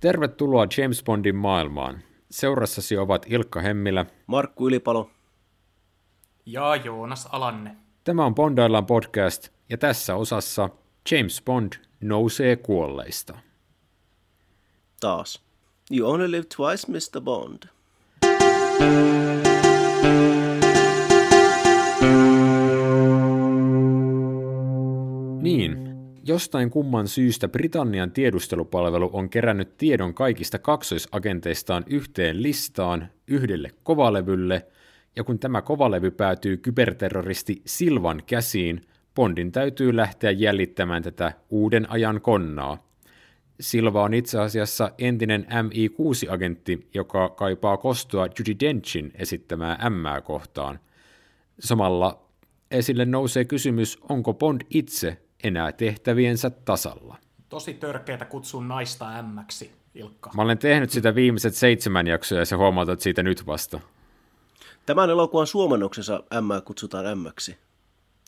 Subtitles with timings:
[0.00, 2.02] Tervetuloa James Bondin maailmaan.
[2.30, 5.10] Seurassasi ovat Ilkka Hemmilä, Markku Ylipalo
[6.46, 7.76] ja Joonas Alanne.
[8.04, 10.68] Tämä on Bondaillaan podcast ja tässä osassa
[11.10, 13.38] James Bond nousee kuolleista.
[15.00, 15.42] Taas.
[15.90, 17.20] You only live twice, Mr.
[17.20, 17.62] Bond.
[25.42, 25.85] Niin,
[26.26, 34.66] jostain kumman syystä Britannian tiedustelupalvelu on kerännyt tiedon kaikista kaksoisagenteistaan yhteen listaan yhdelle kovalevylle,
[35.16, 38.80] ja kun tämä kovalevy päätyy kyberterroristi Silvan käsiin,
[39.14, 42.86] Bondin täytyy lähteä jäljittämään tätä uuden ajan konnaa.
[43.60, 50.78] Silva on itse asiassa entinen MI6-agentti, joka kaipaa kostoa Judy Denchin esittämää M kohtaan.
[51.58, 52.28] Samalla
[52.70, 57.16] esille nousee kysymys, onko Bond itse enää tehtäviensä tasalla.
[57.48, 60.30] Tosi törkeätä kutsua naista ämmäksi, Ilkka.
[60.36, 63.80] Mä olen tehnyt sitä viimeiset seitsemän jaksoa ja sä huomautat siitä nyt vasta.
[64.86, 67.58] Tämän elokuvan suomennoksessa M kutsutaan M-ksi.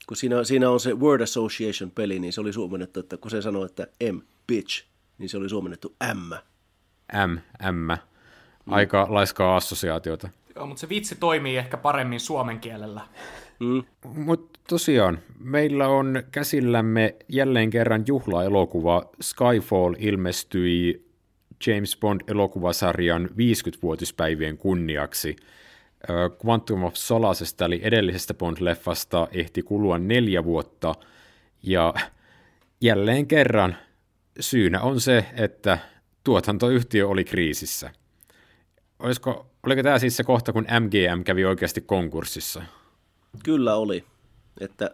[0.07, 3.67] Kun siinä, siinä on se Word Association-peli, niin se oli suomennettu, että kun se sanoi,
[3.67, 4.85] että M, bitch,
[5.19, 6.35] niin se oli suomennettu M.
[7.27, 7.39] M,
[7.73, 7.91] M.
[8.67, 10.29] Aika laiskaa assosiaatiota.
[10.55, 13.01] Joo, mutta se vitsi toimii ehkä paremmin suomen kielellä.
[13.61, 13.83] Mm.
[14.05, 19.03] Mutta tosiaan, meillä on käsillämme jälleen kerran juhlaelokuva.
[19.21, 21.09] Skyfall ilmestyi
[21.67, 25.37] James Bond-elokuvasarjan 50-vuotispäivien kunniaksi.
[26.47, 30.95] Quantum of Solasesta, eli edellisestä Bond-leffasta, ehti kulua neljä vuotta,
[31.63, 31.95] ja
[32.81, 33.77] jälleen kerran
[34.41, 35.79] syynä on se, että
[36.25, 37.91] tuotantoyhtiö oli kriisissä.
[38.99, 42.63] Olisiko, oliko tämä siis se kohta, kun MGM kävi oikeasti konkurssissa?
[43.45, 44.05] Kyllä oli.
[44.61, 44.91] Että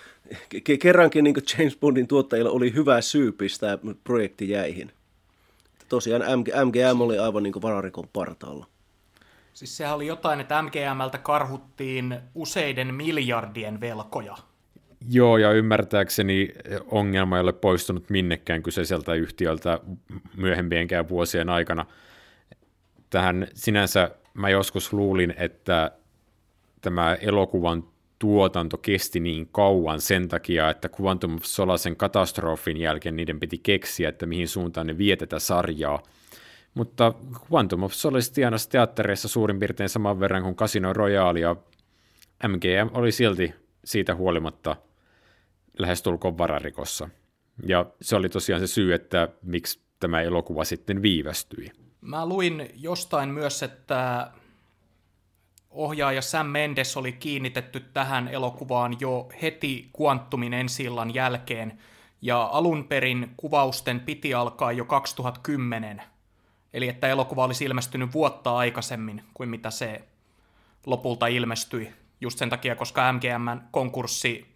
[0.80, 4.92] kerrankin niin James Bondin tuottajilla oli hyvä syy pistää projekti jäihin.
[5.88, 8.66] Tosiaan MGM oli aivan niin vararikon partaalla.
[9.54, 14.36] Siis sehän oli jotain, että MGMltä karhuttiin useiden miljardien velkoja.
[15.10, 16.48] Joo, ja ymmärtääkseni
[16.86, 19.80] ongelma ei ole poistunut minnekään kyseiseltä yhtiöltä
[20.36, 21.86] myöhempienkään vuosien aikana.
[23.10, 25.90] Tähän sinänsä mä joskus luulin, että
[26.82, 27.84] tämä elokuvan
[28.18, 34.08] tuotanto kesti niin kauan sen takia, että Quantum of Solasen katastrofin jälkeen niiden piti keksiä,
[34.08, 36.02] että mihin suuntaan ne vie tätä sarjaa.
[36.74, 37.14] Mutta
[37.52, 41.56] Quantum of Solace tienasi teattereissa suurin piirtein saman verran kuin Casino Royale, ja
[42.48, 43.54] MGM oli silti
[43.84, 44.76] siitä huolimatta
[45.78, 47.08] lähestulkoon vararikossa.
[47.66, 51.70] Ja se oli tosiaan se syy, että miksi tämä elokuva sitten viivästyi.
[52.00, 54.30] Mä luin jostain myös, että
[55.72, 61.78] ohjaaja Sam Mendes oli kiinnitetty tähän elokuvaan jo heti Quantumin ensillan jälkeen,
[62.22, 66.02] ja alun perin kuvausten piti alkaa jo 2010,
[66.72, 70.04] eli että elokuva olisi ilmestynyt vuotta aikaisemmin kuin mitä se
[70.86, 74.54] lopulta ilmestyi, just sen takia, koska MGMn konkurssi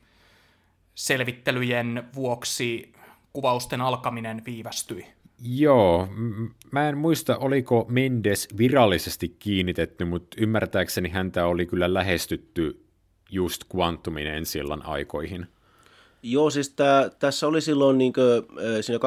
[0.95, 2.93] selvittelyjen vuoksi
[3.33, 5.16] kuvausten alkaminen viivästyi.
[5.43, 6.09] Joo,
[6.71, 12.85] mä en muista, oliko Mendes virallisesti kiinnitetty, mutta ymmärtääkseni häntä oli kyllä lähestytty
[13.31, 15.47] just Quantumin ensillan aikoihin.
[16.23, 18.27] Joo, siis tää, tässä oli silloin niin kuin,
[18.81, 18.99] siinä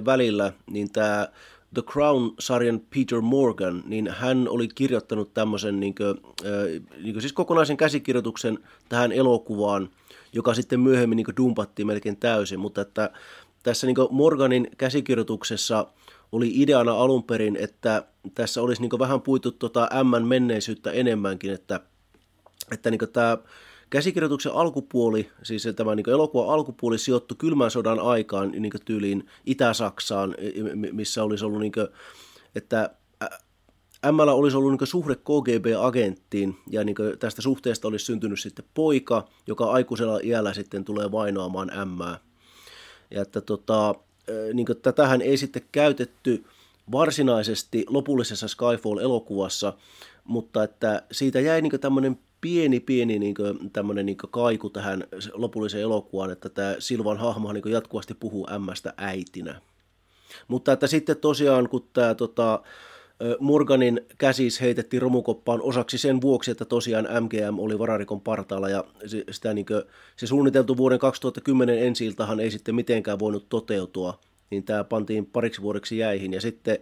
[0.00, 1.28] 2008-2010 välillä, niin tämä
[1.74, 6.14] The Crown-sarjan Peter Morgan, niin hän oli kirjoittanut tämmöisen niin kuin,
[7.02, 8.58] niin kuin siis kokonaisen käsikirjoituksen
[8.88, 9.90] tähän elokuvaan,
[10.32, 13.10] joka sitten myöhemmin niin kuin dumpattiin melkein täysin, mutta että
[13.62, 15.86] tässä niin Morganin käsikirjoituksessa
[16.32, 18.04] oli ideana alun perin, että
[18.34, 21.80] tässä olisi niin vähän puitu tuota M menneisyyttä enemmänkin, että,
[22.72, 23.38] että niin tämä
[23.90, 30.34] käsikirjoituksen alkupuoli, siis tämä niin elokuvan alkupuoli sijoittui kylmän sodan aikaan niin tyyliin Itä-Saksaan,
[30.92, 31.88] missä olisi ollut, niin kuin,
[32.54, 32.90] että
[34.12, 39.70] M olisi ollut niin suhde KGB-agenttiin, ja niin tästä suhteesta olisi syntynyt sitten poika, joka
[39.70, 42.29] aikuisella iällä sitten tulee vainoamaan M.
[43.10, 43.94] Ja että tota,
[44.54, 46.44] niin tätähän ei sitten käytetty
[46.92, 49.72] varsinaisesti lopullisessa Skyfall-elokuvassa,
[50.24, 53.34] mutta että siitä jäi niin tämmöinen pieni, pieni niin
[53.72, 59.60] tämmöinen niin kaiku tähän lopulliseen elokuvaan, että tämä Silvan hahmo niin jatkuvasti puhuu ämmästä äitinä.
[60.48, 62.62] Mutta että sitten tosiaan, kun tämä tota,
[63.38, 68.84] Morganin käsis heitettiin romukoppaan osaksi sen vuoksi, että tosiaan MGM oli vararikon partaalla ja
[69.30, 69.82] sitä niin kuin,
[70.16, 74.18] se suunniteltu vuoden 2010 ensi ei sitten mitenkään voinut toteutua,
[74.50, 76.78] niin tämä pantiin pariksi vuodeksi jäihin ja sitten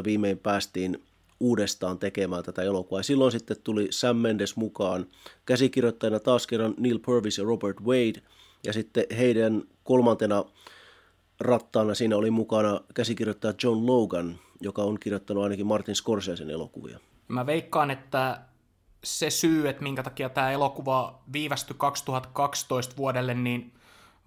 [0.00, 1.02] 2011-2012 viimein päästiin
[1.40, 3.02] uudestaan tekemään tätä elokuvaa.
[3.02, 5.06] Silloin sitten tuli Sam Mendes mukaan
[5.46, 8.22] käsikirjoittajana taas kerran Neil Purvis ja Robert Wade
[8.66, 10.44] ja sitten heidän kolmantena
[11.40, 16.98] rattaana siinä oli mukana käsikirjoittaja John Logan, joka on kirjoittanut ainakin Martin Scorsesen elokuvia.
[17.28, 18.40] Mä veikkaan, että
[19.04, 23.74] se syy, että minkä takia tämä elokuva viivästyi 2012 vuodelle, niin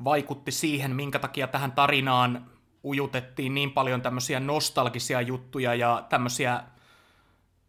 [0.04, 2.46] vaikutti siihen, minkä takia tähän tarinaan
[2.84, 6.64] ujutettiin niin paljon tämmöisiä nostalgisia juttuja ja tämmöisiä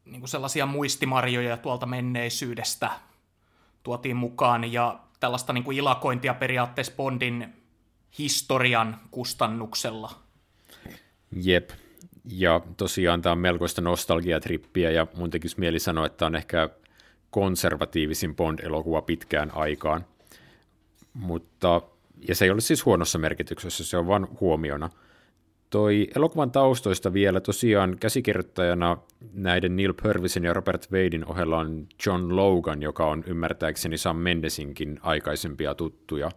[0.05, 2.91] niin kuin sellaisia muistimarjoja tuolta menneisyydestä
[3.83, 7.64] tuotiin mukaan ja tällaista niin kuin ilakointia periaatteessa Bondin
[8.19, 10.11] historian kustannuksella.
[11.43, 11.71] Jep.
[12.25, 16.69] Ja tosiaan tämä on melkoista nostalgiatrippiä ja mun tekisi mieli sanoa, että on ehkä
[17.31, 20.07] konservatiivisin Bond-elokuva pitkään aikaan.
[21.15, 21.83] Mutta,
[22.29, 24.91] ja se ei ole siis huonossa merkityksessä, se on vain huomiona.
[25.71, 28.97] Toi elokuvan taustoista vielä tosiaan käsikirjoittajana
[29.33, 34.99] näiden Neil Purvisen ja Robert Wadein ohella on John Logan, joka on ymmärtääkseni Sam Mendesinkin
[35.03, 36.31] aikaisempia tuttuja.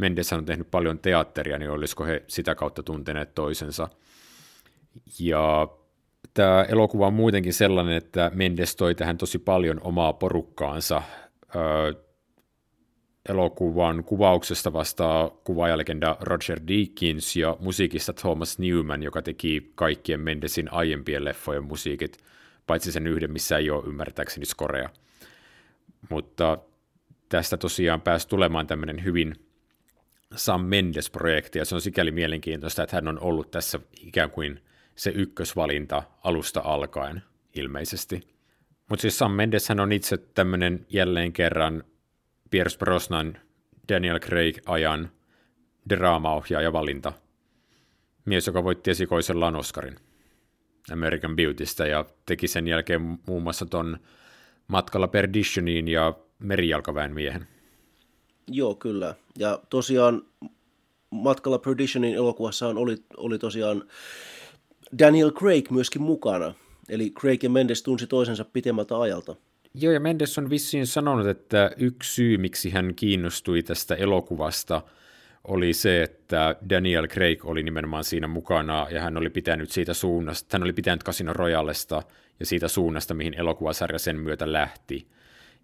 [0.00, 3.88] Mendes on tehnyt paljon teatteria, niin olisiko he sitä kautta tunteneet toisensa.
[5.18, 5.68] Ja
[6.34, 11.02] tämä elokuva on muutenkin sellainen, että Mendes toi tähän tosi paljon omaa porukkaansa.
[11.56, 11.92] Öö,
[13.28, 21.24] elokuvan kuvauksesta vastaa kuvaajalegenda Roger Deakins ja musiikista Thomas Newman, joka teki kaikkien Mendesin aiempien
[21.24, 22.18] leffojen musiikit,
[22.66, 24.88] paitsi sen yhden, missä ei ole ymmärtääkseni skorea.
[26.10, 26.58] Mutta
[27.28, 29.34] tästä tosiaan pääsi tulemaan tämmöinen hyvin
[30.36, 34.62] Sam Mendes-projekti, ja se on sikäli mielenkiintoista, että hän on ollut tässä ikään kuin
[34.94, 37.22] se ykkösvalinta alusta alkaen
[37.54, 38.20] ilmeisesti.
[38.88, 41.84] Mutta siis Sam Mendes hän on itse tämmöinen jälleen kerran
[42.50, 43.38] Pierce Brosnan,
[43.88, 45.10] Daniel Craig-ajan
[45.88, 47.12] draamaohjaaja valinta.
[48.24, 49.96] Mies, joka voitti esikoisellaan Oscarin
[50.92, 53.98] American Beautystä ja teki sen jälkeen muun muassa ton
[54.68, 57.46] Matkalla Perditioniin ja Merijalkaväen miehen.
[58.50, 59.14] Joo, kyllä.
[59.38, 60.22] Ja tosiaan
[61.10, 63.84] Matkalla Perditionin elokuvassa oli, oli tosiaan
[64.98, 66.54] Daniel Craig myöskin mukana.
[66.88, 69.36] Eli Craig ja Mendes tunsi toisensa pitemmältä ajalta.
[69.74, 74.82] Joo, ja Mendes on vissiin sanonut, että yksi syy, miksi hän kiinnostui tästä elokuvasta,
[75.44, 80.48] oli se, että Daniel Craig oli nimenomaan siinä mukana, ja hän oli pitänyt siitä suunnasta,
[80.52, 82.02] hän oli pitänyt Casino Royalesta
[82.40, 85.06] ja siitä suunnasta, mihin elokuvasarja sen myötä lähti.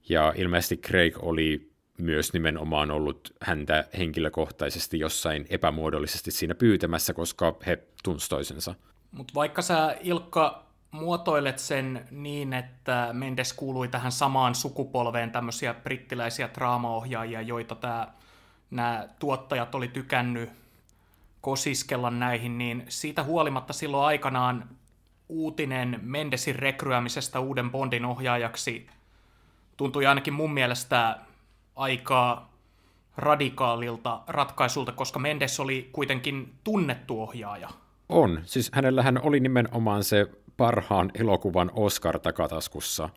[0.08, 7.78] Ja ilmeisesti Craig oli myös nimenomaan ollut häntä henkilökohtaisesti jossain epämuodollisesti siinä pyytämässä, koska he
[8.02, 8.74] tunsivat toisensa.
[9.12, 16.48] Mutta vaikka sä Ilkka muotoilet sen niin, että Mendes kuului tähän samaan sukupolveen tämmöisiä brittiläisiä
[16.54, 18.12] draamaohjaajia, joita tää,
[18.70, 20.50] nämä tuottajat oli tykännyt
[21.40, 24.68] kosiskella näihin, niin siitä huolimatta silloin aikanaan
[25.28, 28.86] uutinen Mendesin rekryämisestä uuden Bondin ohjaajaksi
[29.76, 31.18] tuntui ainakin mun mielestä
[31.76, 32.48] aika
[33.16, 37.68] radikaalilta ratkaisulta, koska Mendes oli kuitenkin tunnettu ohjaaja.
[38.08, 38.40] On.
[38.44, 40.26] Siis hänellähän oli nimenomaan se
[40.56, 43.08] parhaan elokuvan Oscar takataskussa,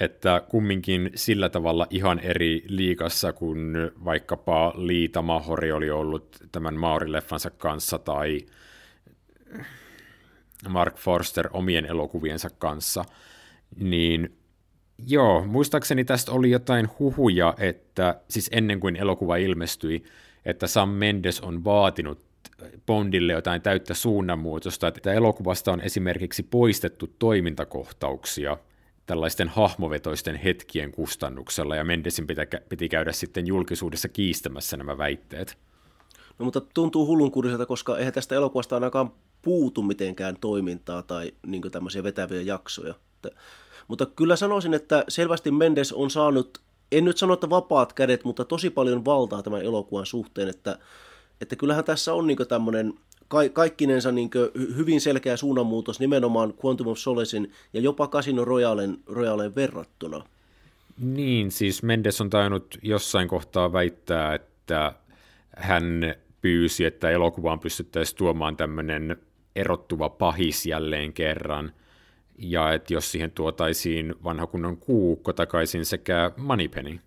[0.00, 3.74] että kumminkin sillä tavalla ihan eri liikassa kuin
[4.04, 8.40] vaikkapa Liita Mahori oli ollut tämän Maori-leffansa kanssa tai
[10.68, 13.04] Mark Forster omien elokuviensa kanssa,
[13.76, 14.36] niin
[15.06, 20.04] joo, muistaakseni tästä oli jotain huhuja, että siis ennen kuin elokuva ilmestyi,
[20.44, 22.24] että Sam Mendes on vaatinut
[22.86, 28.56] Bondille jotain täyttä suunnanmuutosta, että elokuvasta on esimerkiksi poistettu toimintakohtauksia
[29.06, 32.26] tällaisten hahmovetoisten hetkien kustannuksella, ja Mendesin
[32.68, 35.58] piti, käydä sitten julkisuudessa kiistämässä nämä väitteet.
[36.38, 42.02] No mutta tuntuu hullunkuriselta, koska eihän tästä elokuvasta ainakaan puutu mitenkään toimintaa tai niin tämmöisiä
[42.02, 42.94] vetäviä jaksoja.
[43.88, 46.60] Mutta kyllä sanoisin, että selvästi Mendes on saanut,
[46.92, 50.78] en nyt sano, että vapaat kädet, mutta tosi paljon valtaa tämän elokuvan suhteen, että
[51.40, 52.94] että kyllähän tässä on niin tämmöinen
[53.28, 54.30] ka- kaikkinensa niin
[54.76, 60.24] hyvin selkeä suunnanmuutos nimenomaan Quantum of Solacein ja jopa Casino Royalen, Royalen verrattuna.
[61.00, 64.92] Niin, siis Mendes on tainnut jossain kohtaa väittää, että
[65.56, 69.16] hän pyysi, että elokuvaan pystyttäisiin tuomaan tämmöinen
[69.56, 71.72] erottuva pahis jälleen kerran,
[72.38, 76.98] ja että jos siihen tuotaisiin vanha kunnon kuukko takaisin sekä Moneypenny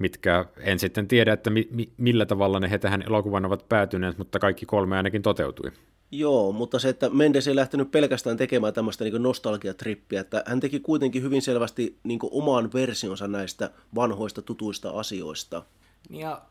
[0.00, 4.18] mitkä en sitten tiedä, että mi, mi, millä tavalla ne he tähän elokuvan ovat päätyneet,
[4.18, 5.72] mutta kaikki kolme ainakin toteutui.
[6.10, 10.80] Joo, mutta se, että Mendes ei lähtenyt pelkästään tekemään tämmöistä niin nostalgiatrippiä, että hän teki
[10.80, 15.62] kuitenkin hyvin selvästi niin omaan versionsa näistä vanhoista tutuista asioista.
[16.10, 16.42] Ja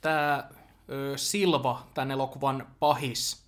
[0.00, 0.48] tämä
[1.16, 3.43] Silva, tämän elokuvan pahis,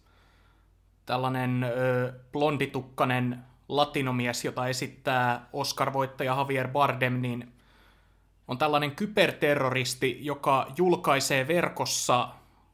[1.07, 7.53] tällainen ö, blonditukkanen latinomies, jota esittää Oscar-voittaja Javier Bardem, niin
[8.49, 12.29] on tällainen kyberterroristi, joka julkaisee verkossa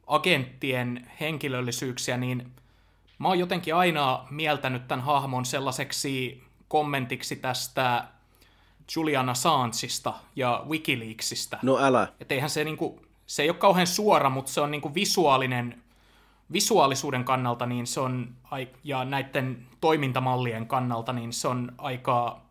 [0.07, 2.51] agenttien henkilöllisyyksiä, niin
[3.19, 8.07] mä oon jotenkin aina mieltänyt tämän hahmon sellaiseksi kommentiksi tästä
[8.95, 11.57] Julian Assangeista ja Wikileaksista.
[11.61, 12.07] No älä.
[12.19, 15.83] Et eihän se, niinku, se ei ole kauhean suora, mutta se on niinku visuaalinen,
[16.51, 18.29] visuaalisuuden kannalta niin se on,
[18.83, 22.41] ja näiden toimintamallien kannalta niin se on aika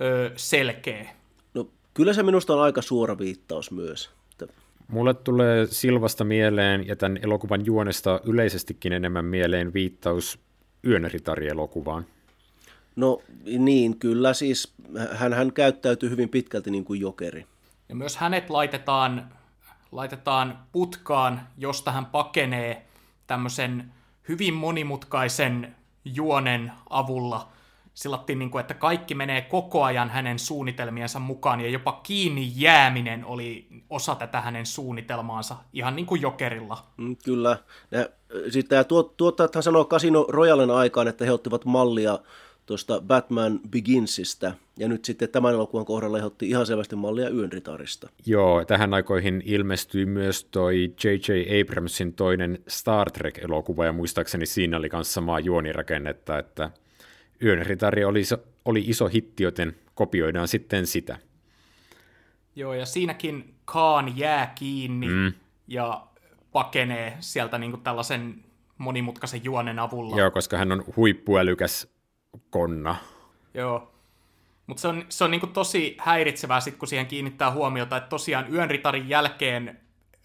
[0.00, 1.08] ö, selkeä.
[1.54, 4.10] No kyllä se minusta on aika suora viittaus myös.
[4.88, 10.38] Mulle tulee Silvasta mieleen ja tämän elokuvan juonesta yleisestikin enemmän mieleen viittaus
[10.86, 12.06] Yönritari-elokuvaan.
[12.96, 13.20] No
[13.58, 14.74] niin, kyllä siis
[15.12, 17.46] hän, hän käyttäytyy hyvin pitkälti niin kuin jokeri.
[17.88, 19.32] Ja myös hänet laitetaan,
[19.92, 22.87] laitetaan putkaan, josta hän pakenee
[23.28, 23.92] tämmöisen
[24.28, 27.48] hyvin monimutkaisen juonen avulla.
[27.94, 33.24] Sillattiin, niin kuin, että kaikki menee koko ajan hänen suunnitelmiensa mukaan, ja jopa kiinni jääminen
[33.24, 36.86] oli osa tätä hänen suunnitelmaansa, ihan niin kuin Jokerilla.
[36.96, 37.58] Mm, kyllä.
[38.50, 42.18] Sitten tämä tuottajathan sanoo Casino Royalen aikaan, että he ottivat mallia
[42.68, 48.08] tuosta Batman Beginsistä, ja nyt sitten tämän elokuvan kohdalla otti ihan selvästi mallia Yönritarista.
[48.26, 51.60] Joo, tähän aikoihin ilmestyi myös toi J.J.
[51.60, 56.70] Abramsin toinen Star Trek-elokuva, ja muistaakseni siinä oli myös samaa juonirakennetta, että
[57.42, 58.22] Yönritari oli,
[58.64, 61.18] oli iso hitti, joten kopioidaan sitten sitä.
[62.56, 65.32] Joo, ja siinäkin Kaan jää kiinni mm.
[65.68, 66.06] ja
[66.52, 68.34] pakenee sieltä niin kuin tällaisen
[68.78, 70.16] monimutkaisen juonen avulla.
[70.16, 71.97] Joo, koska hän on huippuälykäs
[72.50, 72.96] konna.
[73.54, 73.92] Joo.
[74.66, 78.54] Mutta se on, se on niinku tosi häiritsevää sit, kun siihen kiinnittää huomiota, että tosiaan
[78.54, 79.80] Yönritarin jälkeen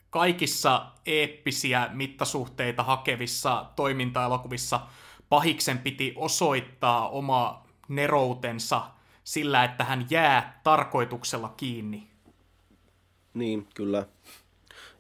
[0.10, 4.80] kaikissa eeppisiä mittasuhteita hakevissa toimintaelokuvissa
[5.30, 8.82] pahiksen piti osoittaa oma neroutensa
[9.24, 12.08] sillä, että hän jää tarkoituksella kiinni.
[13.34, 14.06] Niin, kyllä.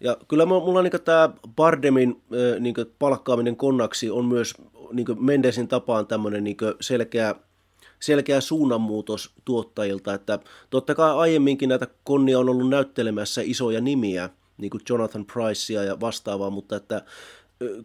[0.03, 2.22] Ja kyllä mulla niin tämä Bardemin
[2.60, 4.53] niin palkkaaminen konnaksi on myös
[4.91, 7.36] niin Mendesin tapaan tämmöinen niin selkeä,
[8.00, 14.69] selkeä suunnanmuutos tuottajilta, että totta kai aiemminkin näitä konnia on ollut näyttelemässä isoja nimiä, niin
[14.69, 17.01] kuin Jonathan Pricea ja vastaavaa, mutta että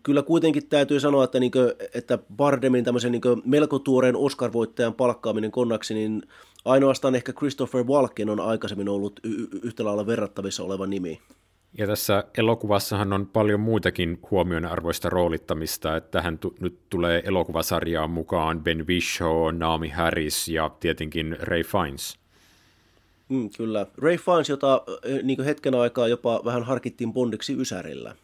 [0.02, 5.50] kyllä kuitenkin täytyy sanoa, että, niin kuin, että Bardemin tämmöisen niin melko tuoreen Oscar-voittajan palkkaaminen
[5.50, 6.22] konnaksi, niin
[6.64, 11.20] ainoastaan ehkä Christopher Walken on aikaisemmin ollut y- yhtä lailla verrattavissa oleva nimi.
[11.72, 18.60] Ja tässä elokuvassahan on paljon muitakin huomionarvoista roolittamista, että tähän t- nyt tulee elokuvasarjaan mukaan
[18.60, 22.18] Ben Whishaw, Naomi Harris ja tietenkin Ray Fiennes.
[23.28, 23.86] Mm, kyllä.
[23.98, 24.82] Ray Fiennes, jota
[25.22, 28.14] niin hetken aikaa jopa vähän harkittiin Bondiksi Ysärillä.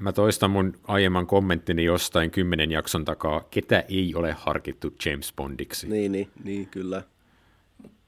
[0.00, 5.88] Mä toistan mun aiemman kommenttini jostain kymmenen jakson takaa, ketä ei ole harkittu James Bondiksi.
[5.88, 7.02] Niin, niin, niin kyllä.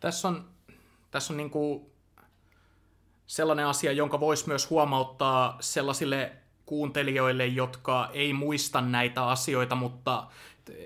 [0.01, 0.45] Tässä on,
[1.11, 1.87] tässä on niin kuin
[3.29, 6.33] sellainen asia, jonka voisi myös huomauttaa sellaisille
[6.67, 10.27] kuuntelijoille, jotka ei muista näitä asioita, mutta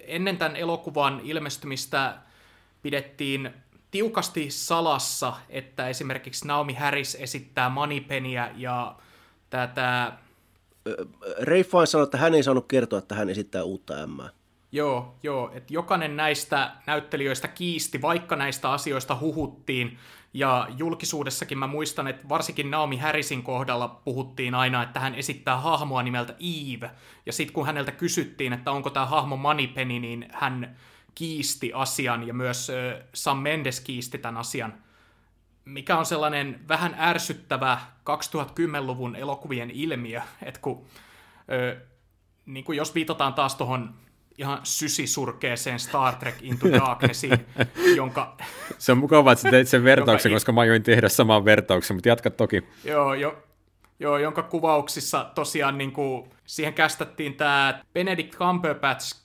[0.06, 2.18] ennen tämän elokuvan ilmestymistä
[2.82, 3.50] pidettiin
[3.90, 8.96] tiukasti salassa, että esimerkiksi Naomi Harris esittää Moneypeniä ja
[9.50, 10.12] tätä...
[11.40, 14.28] Ray Fiennes sanoi, että hän ei saanut kertoa, että hän esittää uutta ämmää.
[14.72, 19.98] Joo, joo, että jokainen näistä näyttelijöistä kiisti, vaikka näistä asioista huhuttiin,
[20.34, 26.02] ja julkisuudessakin mä muistan, että varsinkin Naomi Harrisin kohdalla puhuttiin aina, että hän esittää hahmoa
[26.02, 26.90] nimeltä Eve.
[27.26, 30.76] Ja sitten kun häneltä kysyttiin, että onko tämä hahmo Moneypenny, niin hän
[31.14, 32.72] kiisti asian ja myös
[33.14, 34.74] Sam Mendes kiisti tämän asian.
[35.64, 37.78] Mikä on sellainen vähän ärsyttävä
[38.10, 40.86] 2010-luvun elokuvien ilmiö, että kun,
[42.46, 43.94] niin kuin jos viitataan taas tuohon
[44.38, 47.46] ihan sysisurkeeseen Star Trek Into Darknessiin,
[47.96, 48.36] jonka...
[48.78, 50.36] Se on mukavaa, että teit sen vertauksen, jonka...
[50.36, 52.62] koska mä ajoin tehdä saman vertauksen, mutta jatka toki.
[52.84, 53.42] Joo, jo,
[54.00, 59.22] joo jonka kuvauksissa tosiaan niin kuin, siihen kästättiin tämä Benedict Cumberbatch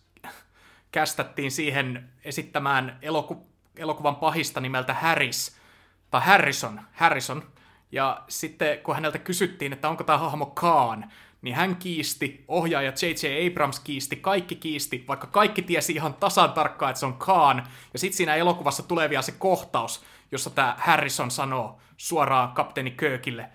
[0.91, 5.57] kästättiin siihen esittämään eloku, elokuvan pahista nimeltä Harris,
[6.11, 7.43] tai Harrison, Harrison,
[7.91, 13.47] ja sitten kun häneltä kysyttiin, että onko tämä hahmo Khan, niin hän kiisti, ohjaaja J.J.
[13.51, 17.63] Abrams kiisti, kaikki kiisti, vaikka kaikki tiesi ihan tasan tarkkaan, että se on Khan.
[17.93, 23.49] Ja sitten siinä elokuvassa tulee vielä se kohtaus, jossa tämä Harrison sanoo suoraan kapteeni Kirkille,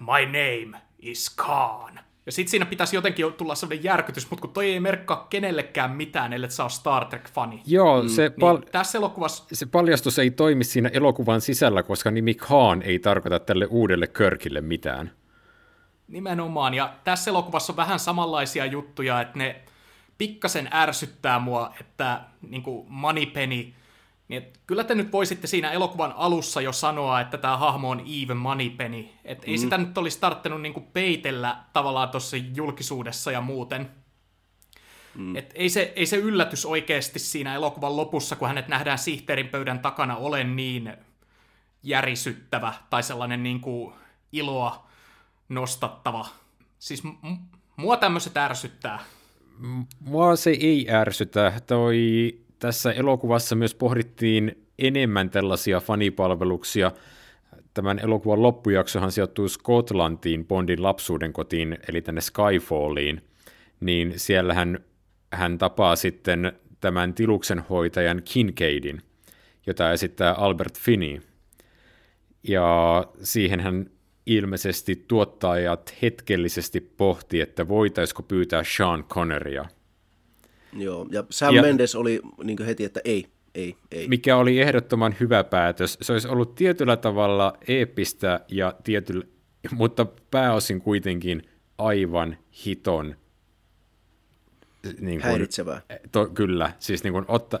[0.00, 2.00] My name is Khan.
[2.26, 6.32] Ja sitten siinä pitäisi jotenkin tulla sellainen järkytys, mutta kun toi ei merkkaa kenellekään mitään,
[6.32, 7.62] ellei sä ole Star Trek-fani.
[7.66, 8.08] Joo, mm.
[8.08, 9.44] se, pal- niin tässä elokuvassa...
[9.52, 14.60] se paljastus ei toimi siinä elokuvan sisällä, koska nimi Khan ei tarkoita tälle uudelle Körkille
[14.60, 15.10] mitään.
[16.08, 19.62] Nimenomaan, ja tässä elokuvassa on vähän samanlaisia juttuja, että ne
[20.18, 23.72] pikkasen ärsyttää mua, että niin kuin Moneypenny
[24.28, 28.00] Niin et, kyllä te nyt voisitte siinä elokuvan alussa jo sanoa, että tämä hahmo on
[28.00, 29.08] Eve Moneypenny.
[29.24, 29.52] Et mm.
[29.52, 33.90] ei sitä nyt olisi tarttunut niinku peitellä tavallaan tuossa julkisuudessa ja muuten.
[35.14, 35.36] Mm.
[35.36, 39.78] Et ei, se, ei se yllätys oikeasti siinä elokuvan lopussa, kun hänet nähdään sihteerin pöydän
[39.78, 40.92] takana, ole niin
[41.82, 43.92] järisyttävä tai sellainen niinku
[44.32, 44.85] iloa
[45.48, 46.26] nostattava.
[46.78, 47.10] Siis m-
[47.76, 48.98] mua tämmöiset ärsyttää.
[50.00, 51.52] Mua se ei ärsytä.
[51.66, 56.92] Toi, tässä elokuvassa myös pohdittiin enemmän tällaisia fanipalveluksia.
[57.74, 63.22] Tämän elokuvan loppujaksohan sijoittuu Skotlantiin, Bondin lapsuuden kotiin, eli tänne Skyfalliin.
[63.80, 64.78] Niin siellähän
[65.32, 69.02] hän tapaa sitten tämän tiluksen hoitajan Kincaidin,
[69.66, 71.22] jota esittää Albert Finney.
[72.48, 73.90] Ja siihen hän
[74.26, 79.64] ilmeisesti tuottajat hetkellisesti pohti, että voitaisiko pyytää Sean Conneria.
[80.72, 84.08] Joo, ja Sam ja, Mendes oli niin heti, että ei, ei, ei.
[84.08, 85.98] Mikä oli ehdottoman hyvä päätös.
[86.02, 89.24] Se olisi ollut tietyllä tavalla eeppistä, ja tietyllä,
[89.70, 91.42] mutta pääosin kuitenkin
[91.78, 93.16] aivan hiton
[95.00, 95.82] niin kuin, häiritsevää.
[96.12, 97.58] To, kyllä, siis niin kuin otta,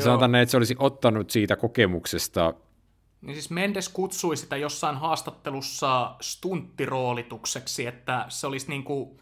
[0.00, 2.54] sanotaan näin, että se olisi ottanut siitä kokemuksesta.
[3.24, 9.20] Niin siis Mendes kutsui sitä jossain haastattelussa stunttiroolitukseksi, että se olisi niin kuin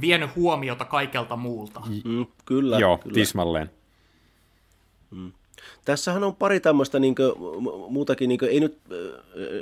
[0.00, 1.80] vienyt huomiota kaikelta muulta.
[2.04, 2.78] Mm, kyllä.
[2.78, 3.14] Joo, kyllä.
[3.14, 3.70] tismalleen.
[5.10, 5.32] Mm.
[5.84, 7.32] Tässähän on pari tämmöistä niin kuin,
[7.88, 8.78] muutakin, niin kuin, ei nyt,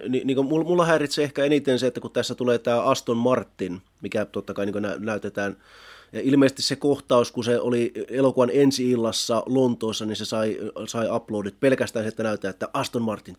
[0.09, 3.83] niin, niin kuin, mulla häiritsee ehkä eniten se, että kun tässä tulee tämä Aston Martin,
[4.03, 5.57] mikä totta kai niin nä, näytetään
[6.13, 11.61] ja ilmeisesti se kohtaus, kun se oli elokuvan ensi-illassa Lontoossa, niin se sai, sai uploadit
[11.61, 13.37] pelkästään, että näyttää, että Aston Martin.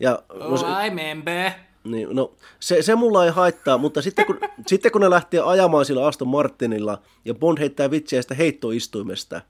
[0.00, 1.50] Ja, no, se, I remember.
[1.84, 5.84] Niin, no, se, se mulla ei haittaa, mutta sitten kun, sitten kun ne lähtee ajamaan
[5.84, 9.40] sillä Aston Martinilla ja Bond heittää vitsiä sitä heittoistuimesta,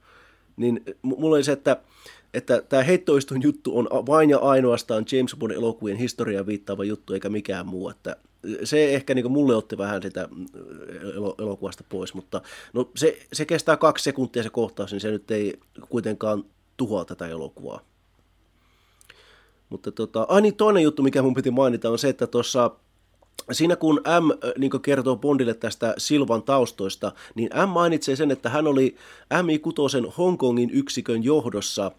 [0.56, 1.76] niin mulla oli se, että
[2.34, 7.28] että tämä heittoistuin juttu on vain ja ainoastaan James Bond elokuvien historiaan viittaava juttu eikä
[7.28, 8.16] mikään muu, että
[8.64, 10.46] se ehkä niin mulle otti vähän sitä mm,
[11.38, 15.60] elokuvasta pois, mutta no se, se kestää kaksi sekuntia se kohtaus, niin se nyt ei
[15.88, 16.44] kuitenkaan
[16.76, 17.80] tuhoa tätä elokuvaa.
[19.68, 22.70] Mutta tota, ai niin, toinen juttu, mikä mun piti mainita, on se, että tuossa
[23.52, 28.66] Siinä kun M niin kertoo Bondille tästä Silvan taustoista, niin M mainitsee sen, että hän
[28.66, 28.96] oli
[29.34, 31.90] MI6 Hongkongin yksikön johdossa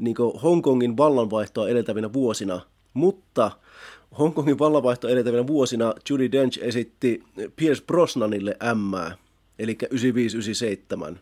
[0.00, 2.60] niin Hongkongin vallanvaihtoa edeltävinä vuosina,
[2.94, 3.50] mutta
[4.18, 7.24] Hongkongin vallanvaihto edeltävinä vuosina Judy Dench esitti
[7.56, 9.14] Pierce Brosnanille M,
[9.58, 9.78] eli
[11.12, 11.16] 95-97.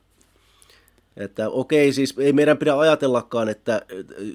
[1.16, 3.82] Että okei, siis ei meidän pidä ajatellakaan, että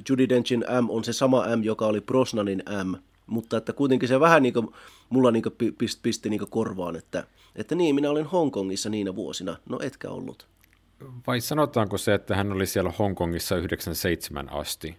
[0.09, 2.95] Judy Denchin M on se sama M, joka oli Brosnanin M,
[3.27, 4.67] mutta että kuitenkin se vähän niin kuin,
[5.09, 7.23] mulla niin kuin pisti, niin kuin korvaan, että,
[7.55, 9.57] että niin, minä olin Hongkongissa niinä vuosina.
[9.69, 10.47] No etkä ollut.
[11.27, 14.97] Vai sanotaanko se, että hän oli siellä Hongkongissa 97 asti?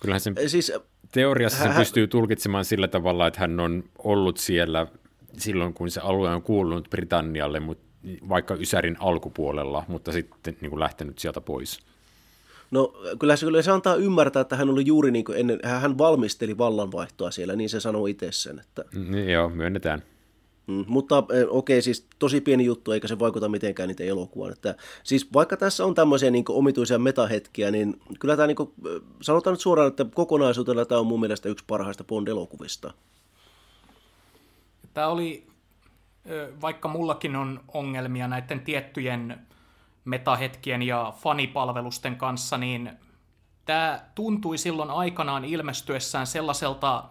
[0.00, 0.72] Kyllähän sen siis,
[1.12, 4.86] teoriassa hän, sen pystyy tulkitsemaan sillä tavalla, että hän on ollut siellä
[5.38, 7.84] silloin, kun se alue on kuulunut Britannialle, mutta
[8.28, 11.78] vaikka Ysärin alkupuolella, mutta sitten niin kuin lähtenyt sieltä pois.
[12.70, 15.98] No kyllä se, kyllä se antaa ymmärtää, että hän oli juuri niin kuin ennen, hän
[15.98, 18.58] valmisteli vallanvaihtoa siellä, niin se sanoi itse sen.
[18.58, 18.84] Että...
[18.94, 20.02] Niin, joo, myönnetään.
[20.66, 24.52] Mm, mutta eh, okei, okay, siis tosi pieni juttu, eikä se vaikuta mitenkään niitä elokuvaan.
[24.52, 28.72] Että, siis vaikka tässä on tämmöisiä niin kuin, omituisia metahetkiä, niin kyllä tämä, niin kuin,
[28.86, 32.92] eh, sanotaan nyt suoraan, että kokonaisuutena tämä on mun mielestä yksi parhaista Bond-elokuvista.
[34.94, 35.46] Tämä oli,
[36.60, 39.46] vaikka mullakin on ongelmia näiden tiettyjen
[40.04, 42.90] metahetkien ja fanipalvelusten kanssa, niin
[43.64, 47.04] tämä tuntui silloin aikanaan ilmestyessään sellaiselta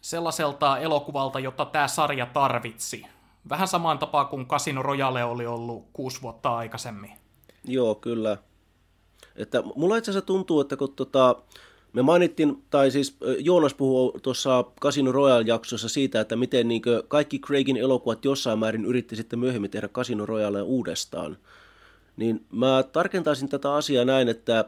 [0.00, 3.06] sellaiselta elokuvalta, jota tämä sarja tarvitsi.
[3.48, 7.10] Vähän samaan tapaan kuin Casino Royale oli ollut kuusi vuotta aikaisemmin.
[7.64, 8.36] Joo, kyllä.
[9.36, 11.36] Että mulla itse asiassa tuntuu, että kun tota,
[11.92, 17.76] me mainittiin, tai siis Joonas puhuu tuossa Casino Royale-jaksossa siitä, että miten niin kaikki Craigin
[17.76, 21.36] elokuvat jossain määrin yritti sitten myöhemmin tehdä Casino Royale uudestaan.
[22.16, 24.64] Niin mä tarkentaisin tätä asiaa näin, että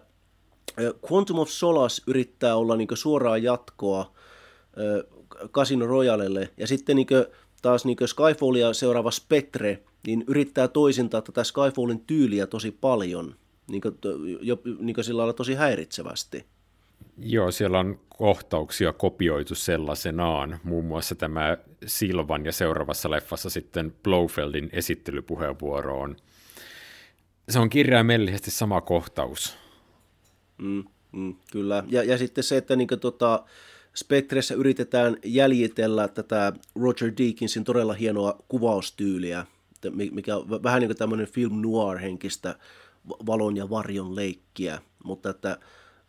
[1.10, 4.12] Quantum of Solace yrittää olla niin suoraa jatkoa
[5.52, 6.50] Casino Royalelle.
[6.56, 7.06] Ja sitten niin
[7.62, 13.34] taas niin Skyfallia seuraava Spectre niin yrittää toisintaa tätä Skyfallin tyyliä tosi paljon,
[13.70, 13.98] niin kuin,
[14.40, 16.44] jo, niin kuin sillä lailla tosi häiritsevästi.
[17.18, 20.60] Joo, siellä on kohtauksia kopioitu sellaisenaan.
[20.64, 26.16] Muun muassa tämä Silvan ja seuraavassa leffassa sitten Blofeldin esittelypuheenvuoro on.
[27.48, 29.56] Se on kirjaimellisesti sama kohtaus.
[30.58, 31.84] Mm, mm, kyllä.
[31.88, 33.44] Ja, ja sitten se, että niin kuin, tota,
[33.94, 36.52] Spectressä yritetään jäljitellä tätä
[36.82, 39.46] Roger Deakinsin todella hienoa kuvaustyyliä,
[39.90, 42.54] mikä on vähän niin kuin tämmöinen film noir-henkistä
[43.26, 45.58] valon ja varjon leikkiä, mutta että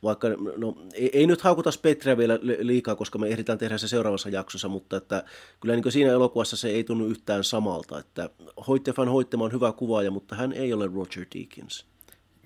[0.04, 4.30] vaikka, no ei, ei nyt haukuta Petriä vielä liikaa, koska me ehditään tehdä se seuraavassa
[4.30, 5.24] jaksossa, mutta että
[5.60, 8.30] kyllä niin siinä elokuvassa se ei tunnu yhtään samalta, että
[8.68, 11.86] Hoittefan Hoittema on hyvä kuvaaja, mutta hän ei ole Roger Deakins.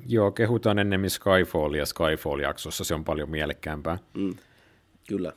[0.07, 3.99] Joo, kehutaan ennemmin Skyfallia Skyfall-jaksossa, se on paljon mielekkäämpää.
[4.13, 4.35] Mm,
[5.07, 5.33] kyllä.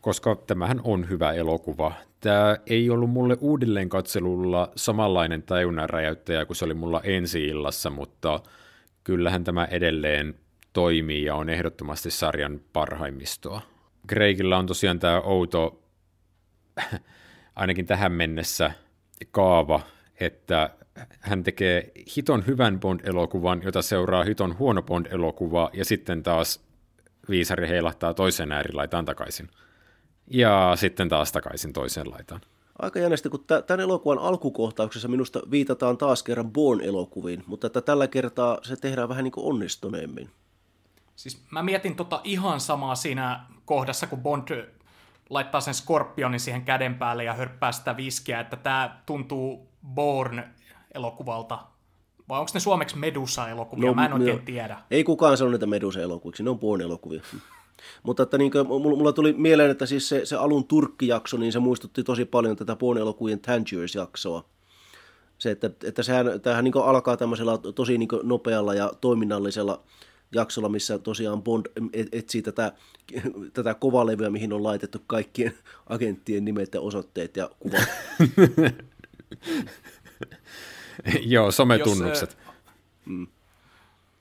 [0.00, 1.92] Koska tämähän on hyvä elokuva.
[2.20, 7.90] Tämä ei ollut mulle uudelleen katselulla samanlainen tajunnan räjäyttäjä kuin se oli mulla ensi illassa,
[7.90, 8.40] mutta
[9.04, 10.34] kyllähän tämä edelleen
[10.72, 13.60] toimii ja on ehdottomasti sarjan parhaimmistoa.
[14.08, 15.82] Craigilla on tosiaan tämä outo,
[17.56, 18.70] ainakin tähän mennessä,
[19.30, 19.80] kaava,
[20.20, 20.70] että
[21.20, 26.67] hän tekee hiton hyvän Bond-elokuvan, jota seuraa hiton huono Bond-elokuva, ja sitten taas
[27.28, 29.48] viisari heilahtaa toiseen äärilaitaan takaisin.
[30.30, 32.40] Ja sitten taas takaisin toiseen laitaan.
[32.78, 38.58] Aika jännästi, kun tämän elokuvan alkukohtauksessa minusta viitataan taas kerran Bourne-elokuviin, mutta että tällä kertaa
[38.62, 40.30] se tehdään vähän niin kuin onnistuneemmin.
[41.16, 44.68] Siis mä mietin tota ihan samaa siinä kohdassa, kun Bond
[45.30, 51.58] laittaa sen skorpionin siihen käden päälle ja hörppää sitä viskiä, että tämä tuntuu Bourne-elokuvalta.
[52.28, 53.86] Vai onko ne suomeksi Medusa-elokuvia?
[53.86, 54.78] No, mä en oikein no, tiedä.
[54.90, 57.22] Ei kukaan sano niitä Medusa-elokuviksi, ne on Bourne-elokuvia.
[58.02, 61.58] Mutta että niin kuin, mulla tuli mieleen, että siis se, se alun turkkijakso, niin se
[61.58, 64.44] muistutti tosi paljon tätä Bourne-elokuvien Tangiers-jaksoa.
[65.38, 69.82] Se, että, että sehän, tämähän niin alkaa tämmöisellä tosi niin nopealla ja toiminnallisella
[70.32, 71.66] jaksolla, missä tosiaan Bond
[72.12, 72.72] etsii tätä,
[73.54, 75.54] tätä kovalevyä, mihin on laitettu kaikkien
[75.86, 77.88] agenttien nimet ja osoitteet ja kuvat.
[81.20, 82.30] Joo, sometunnukset.
[82.30, 82.54] Jos,
[83.06, 83.26] mm.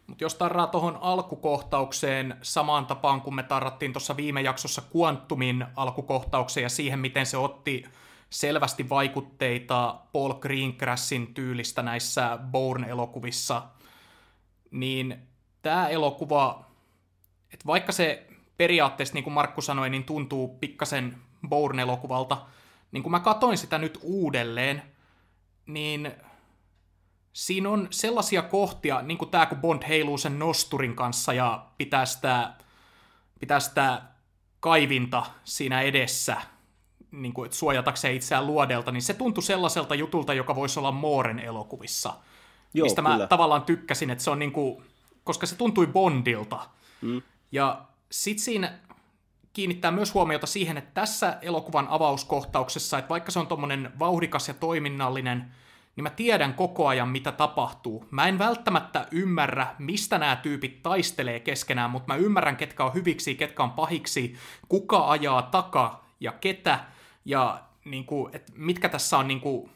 [0.07, 6.63] Mutta jos tarraa tuohon alkukohtaukseen samaan tapaan kuin me tarrattiin tuossa viime jaksossa Quantumin alkukohtaukseen
[6.63, 7.83] ja siihen, miten se otti
[8.29, 13.63] selvästi vaikutteita Paul Greengrassin tyylistä näissä Bourne-elokuvissa,
[14.71, 15.17] niin
[15.61, 16.65] tämä elokuva,
[17.53, 21.17] että vaikka se periaatteessa, niin kuin Markku sanoi, niin tuntuu pikkasen
[21.49, 22.37] Bourne-elokuvalta,
[22.91, 24.81] niin kun mä katoin sitä nyt uudelleen,
[25.65, 26.11] niin
[27.37, 32.05] siinä on sellaisia kohtia, niin kuin tämä, kun Bond heiluu sen nosturin kanssa ja pitää
[32.05, 32.53] sitä,
[33.39, 34.01] pitää sitä
[34.59, 36.41] kaivinta siinä edessä,
[37.11, 41.39] niin kuin, että suojatakseen itseään luodelta, niin se tuntui sellaiselta jutulta, joka voisi olla Mooren
[41.39, 42.13] elokuvissa.
[42.73, 43.17] Joo, mistä kyllä.
[43.17, 44.83] mä tavallaan tykkäsin, että se on niin kuin,
[45.23, 46.69] koska se tuntui Bondilta.
[47.01, 47.21] Mm.
[47.51, 48.79] Ja sit siinä
[49.53, 54.53] kiinnittää myös huomiota siihen, että tässä elokuvan avauskohtauksessa, että vaikka se on tommonen vauhdikas ja
[54.53, 55.51] toiminnallinen,
[55.97, 58.05] niin mä tiedän koko ajan, mitä tapahtuu.
[58.11, 63.35] Mä en välttämättä ymmärrä, mistä nämä tyypit taistelee keskenään, mutta mä ymmärrän, ketkä on hyviksi,
[63.35, 64.35] ketkä on pahiksi,
[64.69, 66.79] kuka ajaa taka ja ketä,
[67.25, 69.69] ja niin kuin, että mitkä tässä on niin kuin,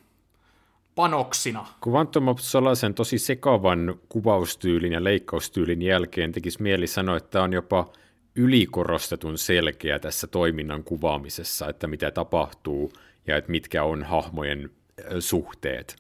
[0.96, 1.66] panoksina.
[1.88, 7.88] Quantum of Solasen tosi sekavan kuvaustyylin ja leikkaustyylin jälkeen tekisi mieli sanoa, että on jopa
[8.36, 12.94] ylikorostetun selkeä tässä toiminnan kuvaamisessa, että mitä tapahtuu
[13.28, 14.70] ja että mitkä on hahmojen
[15.20, 15.96] suhteet,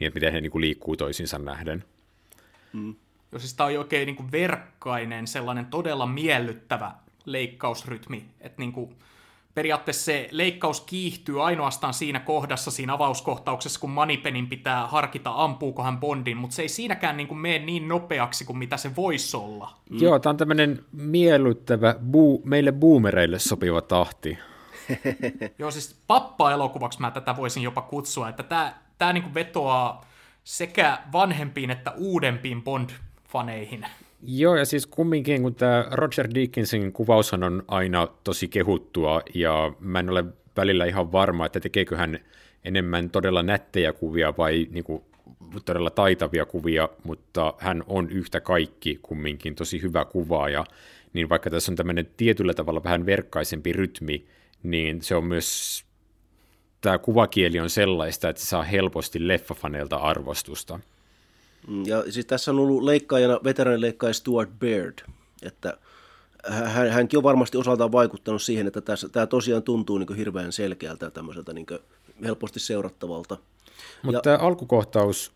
[0.00, 1.84] niin että miten he niin kuin liikkuu toisiinsa nähden.
[2.72, 2.94] Mm.
[3.32, 6.92] Jo, siis tämä on oikein niin kuin verkkainen, sellainen todella miellyttävä
[7.24, 8.96] leikkausrytmi, että niin kuin,
[9.54, 15.98] periaatteessa se leikkaus kiihtyy ainoastaan siinä kohdassa, siinä avauskohtauksessa, kun Manipenin pitää harkita, ampuuko hän
[15.98, 19.74] Bondin, mutta se ei siinäkään niin kuin mene niin nopeaksi kuin mitä se voisi olla.
[19.90, 19.98] Mm.
[20.00, 24.38] Joo, tämä on tämmöinen miellyttävä, buu, meille boomereille sopiva tahti.
[25.58, 30.10] Joo, siis pappa-elokuvaksi mä tätä voisin jopa kutsua, että tämä, tämä niin kuin vetoaa
[30.44, 33.86] sekä vanhempiin että uudempiin Bond-faneihin.
[34.22, 39.98] Joo, ja siis kumminkin, kun tämä Roger Dickinsin kuvaushan on aina tosi kehuttua, ja mä
[39.98, 40.24] en ole
[40.56, 42.18] välillä ihan varma, että tekeekö hän
[42.64, 45.02] enemmän todella nättejä kuvia vai niin kuin,
[45.64, 50.64] todella taitavia kuvia, mutta hän on yhtä kaikki kumminkin tosi hyvä kuvaaja,
[51.12, 54.26] niin vaikka tässä on tämmöinen tietyllä tavalla vähän verkkaisempi rytmi,
[54.62, 55.84] niin se on myös,
[56.80, 60.80] tämä kuvakieli on sellaista, että se saa helposti leffafaneilta arvostusta.
[61.68, 64.98] Mm, ja siis tässä on ollut leikkaajana veteraanileikkaaja Stuart Baird,
[65.42, 65.78] että
[66.48, 71.06] hän, hänkin on varmasti osaltaan vaikuttanut siihen, että tässä, tämä tosiaan tuntuu niin hirveän selkeältä
[71.06, 71.66] ja tämmöiseltä niin
[72.24, 73.36] helposti seurattavalta.
[74.02, 75.32] Mutta ja, tämä alkukohtaus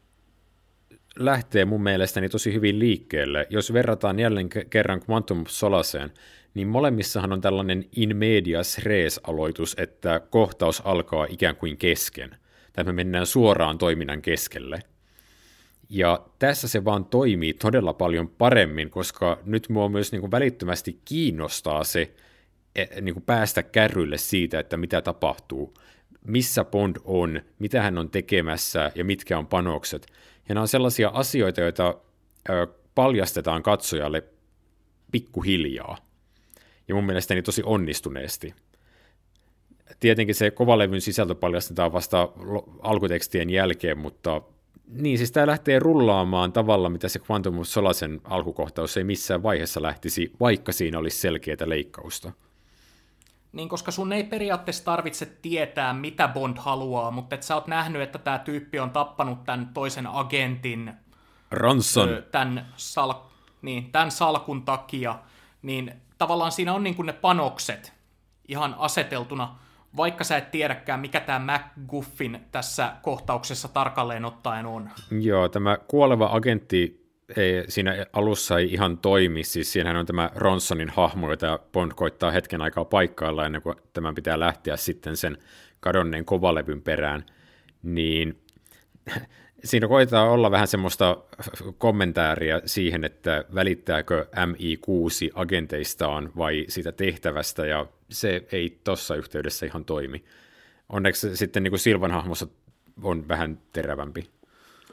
[1.19, 3.47] lähtee mun mielestäni tosi hyvin liikkeelle.
[3.51, 6.13] Jos verrataan jälleen kerran Quantum Solaseen,
[6.55, 12.37] niin molemmissahan on tällainen in medias res aloitus, että kohtaus alkaa ikään kuin kesken.
[12.73, 14.81] Tai me mennään suoraan toiminnan keskelle–
[15.89, 21.01] ja tässä se vaan toimii todella paljon paremmin, koska nyt mua myös niin kuin välittömästi
[21.05, 22.15] kiinnostaa se
[22.75, 25.75] e, niin kuin päästä kärrylle siitä, että mitä tapahtuu,
[26.27, 30.07] missä Bond on, mitä hän on tekemässä ja mitkä on panokset.
[30.49, 31.95] Ja nämä on sellaisia asioita, joita
[32.49, 34.25] ö, paljastetaan katsojalle
[35.13, 35.97] pikkuhiljaa.
[36.89, 38.55] Ja mun mielestäni tosi onnistuneesti.
[40.01, 42.29] Tietenkin se kovalevyn sisältö paljastetaan vasta
[42.83, 44.43] alkutekstien jälkeen, mutta
[44.89, 49.83] niin, siis tämä lähtee rullaamaan tavalla, mitä se Quantum of Solasen alkukohtaus ei missään vaiheessa
[49.83, 52.33] lähtisi, vaikka siinä olisi selkeää leikkausta.
[53.55, 58.03] Niin, koska sun ei periaatteessa tarvitse tietää, mitä Bond haluaa, mutta et sä oot nähnyt,
[58.03, 60.93] että tämä tyyppi on tappanut tämän toisen agentin
[61.51, 62.09] Ranson.
[62.33, 63.15] Tämän, sal,
[63.63, 65.19] niin, tämän salkun takia,
[65.63, 67.93] niin tavallaan siinä on niin kuin ne panokset
[68.49, 69.59] ihan aseteltuna,
[69.97, 74.91] vaikka sä et tiedäkään, mikä tämä MacGuffin tässä kohtauksessa tarkalleen ottaen on.
[75.11, 77.04] Joo, tämä kuoleva agentti
[77.37, 82.31] ei, siinä alussa ei ihan toimi, siis siinähän on tämä Ronsonin hahmo, jota Bond koittaa
[82.31, 85.39] hetken aikaa paikkailla ennen kuin tämän pitää lähteä sitten sen
[85.81, 87.25] kadonneen kovalevyn perään,
[87.83, 88.39] niin
[89.65, 91.17] siinä koetaan olla vähän semmoista
[91.79, 99.85] kommentaaria siihen, että välittääkö MI6 agenteistaan vai siitä tehtävästä, ja se ei tuossa yhteydessä ihan
[99.85, 100.25] toimi.
[100.89, 102.47] Onneksi sitten niin kuin Silvan hahmossa
[103.03, 104.27] on vähän terävämpi.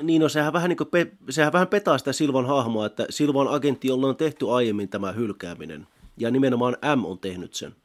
[0.02, 3.88] Niin, no sehän vähän, niin pe- sehän vähän petaa sitä Silvan hahmoa, että Silvan agentti,
[3.88, 5.88] jolla on tehty aiemmin tämä hylkääminen,
[6.18, 7.76] ja nimenomaan M on tehnyt sen.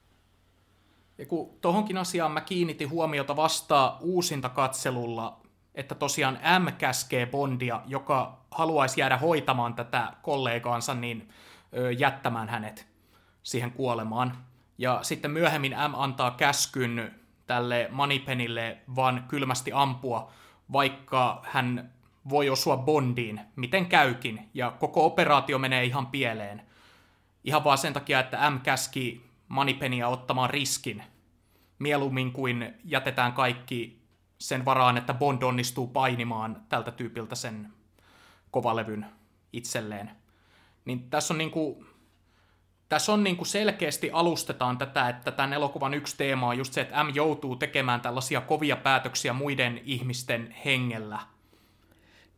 [1.19, 5.41] Ja kun tohonkin asiaan mä kiinnitin huomiota vasta uusinta katselulla,
[5.75, 11.29] että tosiaan M käskee Bondia, joka haluaisi jäädä hoitamaan tätä kollegaansa, niin
[11.99, 12.87] jättämään hänet
[13.43, 14.37] siihen kuolemaan.
[14.79, 17.15] Ja sitten myöhemmin M antaa käskyn
[17.47, 20.31] tälle Manipenille vaan kylmästi ampua,
[20.73, 21.93] vaikka hän
[22.29, 26.63] voi osua Bondiin, miten käykin, ja koko operaatio menee ihan pieleen.
[27.45, 31.03] Ihan vaan sen takia, että M käski Manipenia ottamaan riskin,
[31.79, 34.03] mieluummin kuin jätetään kaikki
[34.39, 37.73] sen varaan, että Bond onnistuu painimaan tältä tyypiltä sen
[38.51, 39.07] kovalevyn
[39.53, 40.11] itselleen.
[40.85, 41.85] Niin tässä on niinku,
[42.89, 47.05] tässä on niinku selkeästi alustetaan tätä, että tämän elokuvan yksi teema on just se, että
[47.05, 51.36] M joutuu tekemään tällaisia kovia päätöksiä muiden ihmisten hengellä.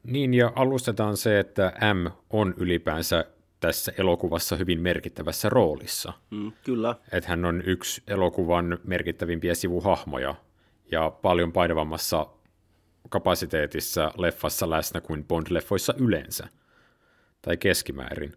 [0.09, 3.25] Niin, ja alustetaan se, että M on ylipäänsä
[3.61, 6.13] tässä elokuvassa hyvin merkittävässä roolissa.
[6.31, 6.95] Mm, kyllä.
[7.13, 10.35] Että hän on yksi elokuvan merkittävimpiä sivuhahmoja,
[10.91, 12.27] ja paljon painavammassa
[13.09, 16.49] kapasiteetissa leffassa läsnä kuin Bond-leffoissa yleensä,
[17.43, 18.33] tai keskimäärin.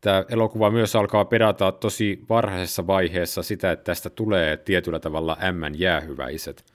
[0.00, 5.74] Tämä elokuva myös alkaa pedata tosi varhaisessa vaiheessa sitä, että tästä tulee tietyllä tavalla M
[5.74, 6.71] jäähyväiset.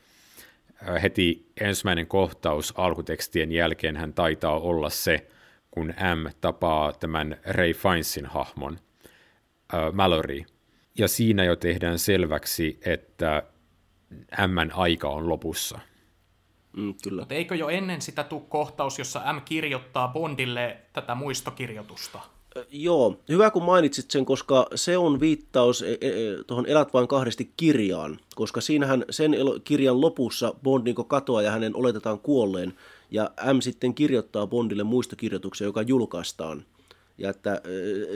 [1.02, 5.28] Heti ensimmäinen kohtaus alkutekstien jälkeen hän taitaa olla se,
[5.72, 8.80] kun M tapaa tämän Ray Finesin hahmon,
[9.74, 10.44] äh, Mallory.
[10.98, 13.44] Ja siinä jo tehdään selväksi, että
[14.48, 15.80] M aika on lopussa.
[16.78, 17.22] Mm, kyllä.
[17.22, 22.20] Mutta eikö jo ennen sitä tuu kohtaus, jossa M kirjoittaa Bondille tätä muistokirjoitusta?
[22.72, 27.52] Joo, hyvä kun mainitsit sen, koska se on viittaus e- e- tuohon Elät vain kahdesti
[27.58, 32.74] kirjaan, koska siinähän sen kirjan lopussa Bond niin katoaa ja hänen oletetaan kuolleen,
[33.12, 36.66] ja M sitten kirjoittaa Bondille muistokirjoituksen, joka julkaistaan.
[37.18, 37.62] Ja että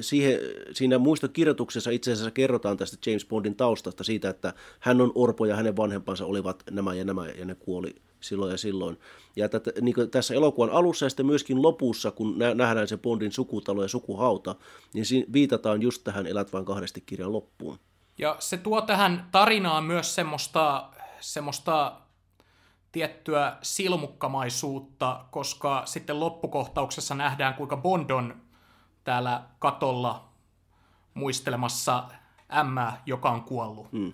[0.02, 0.40] siihen,
[0.74, 5.56] siinä muistokirjoituksessa itse asiassa kerrotaan tästä James Bondin taustasta siitä, että hän on orpo ja
[5.56, 9.00] hänen vanhempansa olivat nämä ja nämä ja ne kuoli silloin ja silloin.
[9.36, 13.82] Ja että, niin tässä elokuvan alussa ja sitten myöskin lopussa, kun nähdään se Bondin sukutalo
[13.82, 14.56] ja sukuhauta,
[14.94, 17.80] niin siinä viitataan just tähän Elät vain kahdesti kirjan loppuun.
[18.18, 22.02] Ja se tuo tähän tarinaan myös semmoista, semmoista
[22.92, 28.41] tiettyä silmukkamaisuutta, koska sitten loppukohtauksessa nähdään, kuinka Bond on
[29.04, 30.30] täällä katolla
[31.14, 32.04] muistelemassa
[32.54, 33.92] ämmää, joka on kuollut.
[33.92, 34.14] Mm.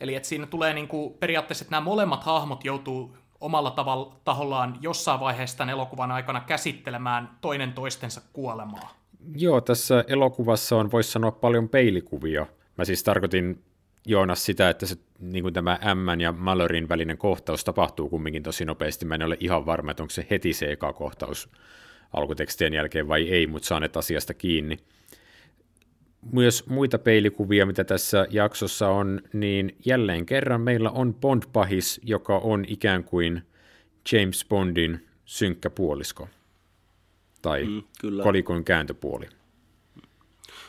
[0.00, 5.20] Eli että siinä tulee niinku, periaatteessa, että nämä molemmat hahmot joutuu omalla tavalla, tahollaan jossain
[5.20, 8.94] vaiheessa tämän elokuvan aikana käsittelemään toinen toistensa kuolemaa.
[9.36, 12.46] Joo, tässä elokuvassa on, voisi sanoa, paljon peilikuvia.
[12.78, 13.64] Mä siis tarkoitin
[14.06, 18.64] Joonas sitä, että se, niin kuin tämä M ja Malloryn välinen kohtaus tapahtuu kumminkin tosi
[18.64, 19.04] nopeasti.
[19.04, 21.50] Mä en ole ihan varma, että onko se heti se eka kohtaus
[22.14, 24.76] alkutekstien jälkeen vai ei, mutta saaneet asiasta kiinni.
[26.32, 32.64] Myös muita peilikuvia, mitä tässä jaksossa on, niin jälleen kerran meillä on Bond-pahis, joka on
[32.68, 33.42] ikään kuin
[34.12, 36.28] James Bondin synkkä puolisko.
[37.42, 38.22] Tai mm, kyllä.
[38.22, 39.28] kolikon kääntöpuoli.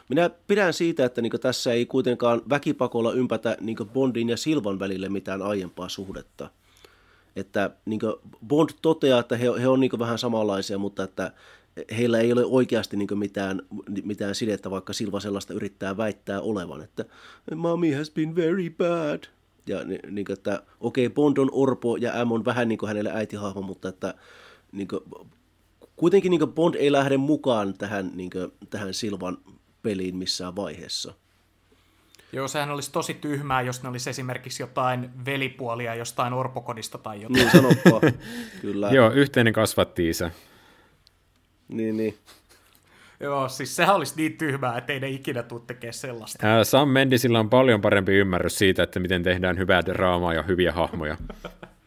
[0.10, 5.10] Minä pidän siitä, että niin tässä ei kuitenkaan väkipakolla ympätä niin Bondin ja Silvan välille
[5.10, 6.50] mitään aiempaa suhdetta–
[7.36, 8.00] että niin
[8.48, 11.32] Bond toteaa, että he, he on niin vähän samanlaisia, mutta että
[11.98, 13.62] heillä ei ole oikeasti niin mitään,
[14.04, 17.06] mitään sidettä, vaikka Silva sellaista yrittää väittää olevan, että
[17.56, 19.24] mommy has been very bad.
[19.68, 22.88] Ja niin kuin, että okei, okay, Bond on orpo ja M on vähän niin kuin
[22.88, 24.14] hänelle äitihahmo, mutta että
[24.72, 25.02] niin kuin,
[25.96, 29.38] kuitenkin niin Bond ei lähde mukaan tähän, niin kuin, tähän Silvan
[29.82, 31.14] peliin missään vaiheessa.
[32.32, 37.34] Joo, sehän olisi tosi tyhmää, jos ne olisi esimerkiksi jotain velipuolia jostain orpokodista tai jotain.
[37.34, 38.02] Niin sanoppa,
[38.62, 38.90] kyllä.
[38.92, 40.32] Joo, yhteinen kasvatti-isä.
[41.68, 42.18] Niin, niin.
[43.20, 46.48] Joo, siis sehän olisi niin tyhmää, että ei ne ikinä tule tekemään sellaista.
[46.48, 50.72] Ää, Sam Mendisillä on paljon parempi ymmärrys siitä, että miten tehdään hyvää draamaa ja hyviä
[50.72, 51.18] hahmoja.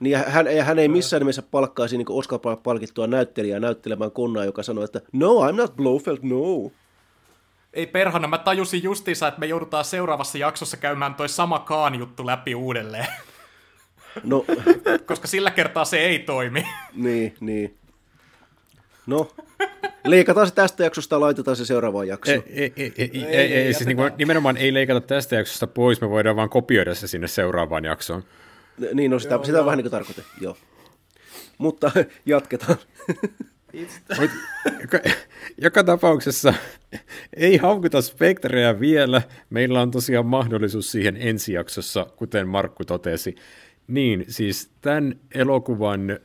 [0.01, 4.63] Niin ja hän, ja hän ei missään nimessä palkkaisi niin Oscar-palkittua näyttelijää näyttelemään konnaa, joka
[4.63, 6.73] sanoo, että no, I'm not Blofeld, no.
[7.73, 12.27] Ei perhana, mä tajusin justiinsa, että me joudutaan seuraavassa jaksossa käymään toi sama Kaan juttu
[12.27, 13.07] läpi uudelleen.
[14.25, 14.45] No,
[15.07, 16.67] Koska sillä kertaa se ei toimi.
[16.95, 17.79] niin, niin.
[19.07, 19.29] No,
[20.07, 22.43] leikataan se tästä jaksosta ja laitetaan se seuraavaan jaksoon.
[22.47, 26.01] Ei, ei, ei, ei, ei, ei siis niin kuin, nimenomaan ei leikata tästä jaksosta pois,
[26.01, 28.25] me voidaan vaan kopioida se sinne seuraavaan jaksoon.
[28.93, 29.65] Niin, no sitä, Joo, sitä no.
[29.65, 30.57] vähän niin kuin tarkoitin, joo.
[31.59, 31.91] Mutta
[32.27, 32.79] jatketaan.
[34.21, 34.31] Mut,
[34.81, 34.99] joka,
[35.63, 36.55] joka tapauksessa
[37.37, 39.23] ei haukuta Spectreä vielä.
[39.51, 43.35] Meillä on tosiaan mahdollisuus siihen ensi jaksossa, kuten Markku totesi.
[43.87, 46.19] Niin, siis tämän elokuvan äh,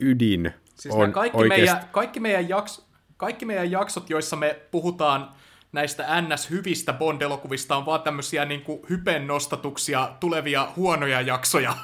[0.00, 1.60] ydin Siis on kaikki, oikeasti...
[1.60, 5.28] meidän, kaikki, meidän jaks, kaikki meidän jaksot, joissa me puhutaan
[5.72, 11.74] näistä NS-hyvistä Bond-elokuvista, on vaan tämmöisiä niin kuin hypen nostatuksia tulevia huonoja jaksoja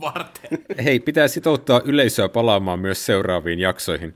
[0.00, 0.58] varten.
[0.84, 4.14] Hei, pitää sitouttaa yleisöä palaamaan myös seuraaviin jaksoihin.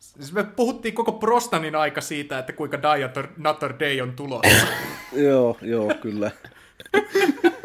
[0.00, 3.04] Siis me puhuttiin koko Prostanin aika siitä, että kuinka Die
[3.38, 4.66] Another Day on tulossa.
[5.28, 6.30] joo, joo, kyllä.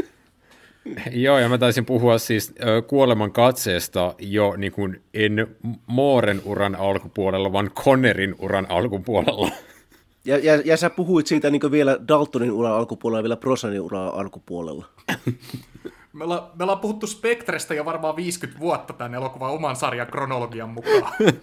[1.12, 2.54] Joo, ja mä taisin puhua siis
[2.88, 5.48] kuoleman katseesta jo niin kuin en
[5.88, 9.52] Mooren uran alkupuolella, vaan Connerin uran alkupuolella.
[10.26, 14.13] Ja, ja, ja sä puhuit siitä niin vielä Daltonin uran alkupuolella ja vielä Prosanin uran
[14.13, 14.86] alkupuolella.
[16.13, 20.69] Me ollaan, me ollaan puhuttu Spectrestä jo varmaan 50 vuotta tämän elokuvan oman sarjan kronologian
[20.69, 21.13] mukaan.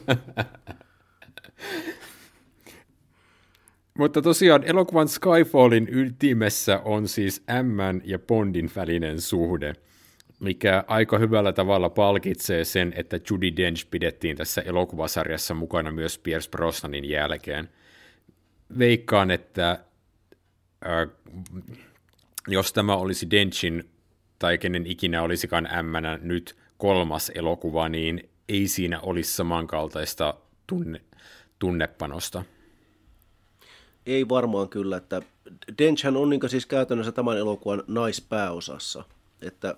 [3.98, 9.72] Mutta tosiaan elokuvan Skyfallin ytimessä on siis M ja Bondin välinen suhde,
[10.40, 16.50] mikä aika hyvällä tavalla palkitsee sen, että Judy Dench pidettiin tässä elokuvasarjassa mukana myös Pierce
[16.50, 17.68] Brosnanin jälkeen.
[18.78, 21.08] Veikkaan, että äh,
[22.48, 23.90] jos tämä olisi Denchin
[24.38, 30.34] tai kenen ikinä olisikaan M nyt kolmas elokuva, niin ei siinä olisi samankaltaista
[30.66, 31.00] tunne,
[31.58, 32.44] tunnepanosta.
[34.06, 35.22] Ei varmaan kyllä, että
[35.78, 39.04] Denchhän on niin siis käytännössä tämän elokuvan naispääosassa.
[39.42, 39.76] Että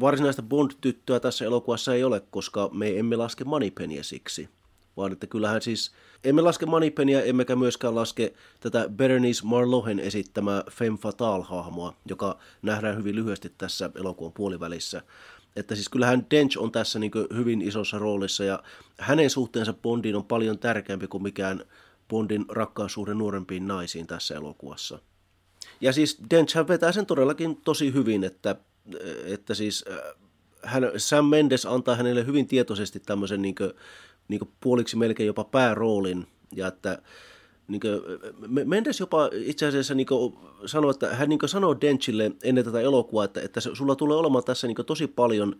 [0.00, 4.48] varsinaista Bond-tyttöä tässä elokuvassa ei ole, koska me emme laske Moneypennyä siksi.
[4.96, 5.92] Vaan että kyllähän siis,
[6.24, 13.16] emme laske Moneypennyä, emmekä myöskään laske tätä Berenice Marlohen esittämää Femme Fatale-hahmoa, joka nähdään hyvin
[13.16, 15.02] lyhyesti tässä elokuvan puolivälissä.
[15.56, 18.62] Että siis kyllähän Dench on tässä niin hyvin isossa roolissa ja
[18.98, 21.64] hänen suhteensa Bondiin on paljon tärkeämpi kuin mikään
[22.08, 24.98] Bondin rakkaussuhde nuorempiin naisiin tässä elokuvassa.
[25.80, 28.56] Ja siis Dench vetää sen todellakin tosi hyvin, että,
[29.24, 29.84] että siis
[30.62, 33.54] hän, Sam Mendes antaa hänelle hyvin tietoisesti tämmöisen niin
[34.28, 37.02] niin puoliksi melkein jopa pääroolin, ja että
[37.68, 38.00] niin kuin,
[38.64, 40.06] Mendes jopa itse asiassa niin
[40.66, 44.66] sanoi, että hän niin sanoi Denchille ennen tätä elokuvaa, että, että sulla tulee olemaan tässä
[44.66, 45.56] niin tosi paljon,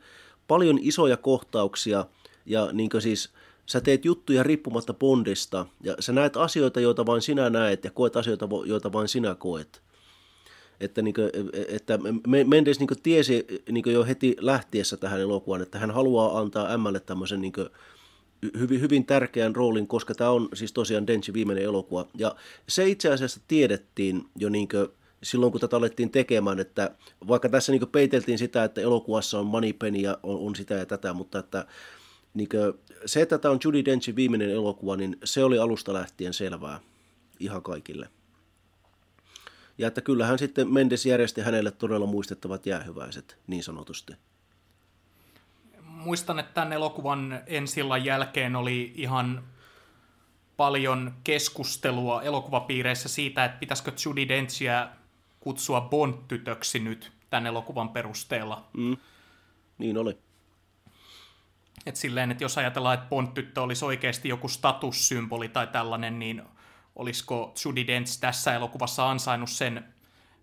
[0.48, 2.07] paljon isoja kohtauksia,
[2.46, 3.31] ja niin siis
[3.66, 8.16] sä teet juttuja riippumatta Bondista, ja sä näet asioita, joita vain sinä näet, ja koet
[8.16, 9.83] asioita, joita vain sinä koet.
[10.81, 11.31] Että, niin kuin,
[11.68, 11.98] että
[12.46, 17.40] Mendes niin tiesi niin jo heti lähtiessä tähän elokuvaan, että hän haluaa antaa Mlle tämmöisen
[17.40, 17.53] niin
[18.59, 22.07] hyvin, hyvin tärkeän roolin, koska tämä on siis tosiaan Denchin viimeinen elokuva.
[22.14, 22.37] Ja
[22.68, 24.88] se itse asiassa tiedettiin jo niin kuin,
[25.22, 26.90] silloin, kun tätä alettiin tekemään, että
[27.28, 31.12] vaikka tässä niin peiteltiin sitä, että elokuvassa on Moneypenny ja on, on sitä ja tätä,
[31.12, 31.66] mutta että
[32.35, 32.48] niin
[33.07, 36.80] se, että tämä on Judy Denchin viimeinen elokuva, niin se oli alusta lähtien selvää
[37.40, 38.09] ihan kaikille.
[39.78, 44.12] Ja että kyllähän sitten Mendes järjesti hänelle todella muistettavat jäähyväiset, niin sanotusti.
[46.05, 49.45] Muistan, että tämän elokuvan ensillan jälkeen oli ihan
[50.57, 54.88] paljon keskustelua elokuvapiireissä siitä, että pitäisikö Judy Denchia
[55.41, 58.68] kutsua Bond-tytöksi nyt tämän elokuvan perusteella.
[58.72, 58.97] Mm.
[59.78, 60.18] Niin oli.
[61.87, 66.43] Et silleen, että jos ajatellaan, että Bond-tyttö olisi oikeasti joku statussymboli tai tällainen, niin
[66.97, 69.95] olisiko Judy Dench tässä elokuvassa ansainnut sen.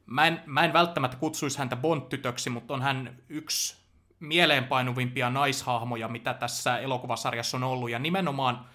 [0.06, 3.81] Mä en, mä en välttämättä kutsuisi häntä Bond-tytöksi, mutta on hän yksi
[4.22, 7.90] mieleenpainuvimpia naishahmoja, mitä tässä elokuvasarjassa on ollut.
[7.90, 8.66] Ja nimenomaan,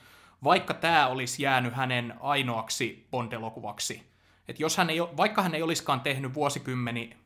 [0.44, 4.02] vaikka tämä olisi jäänyt hänen ainoaksi Bond-elokuvaksi,
[4.48, 7.16] että jos hän ei, vaikka hän ei olisikaan tehnyt vuosikymmeni,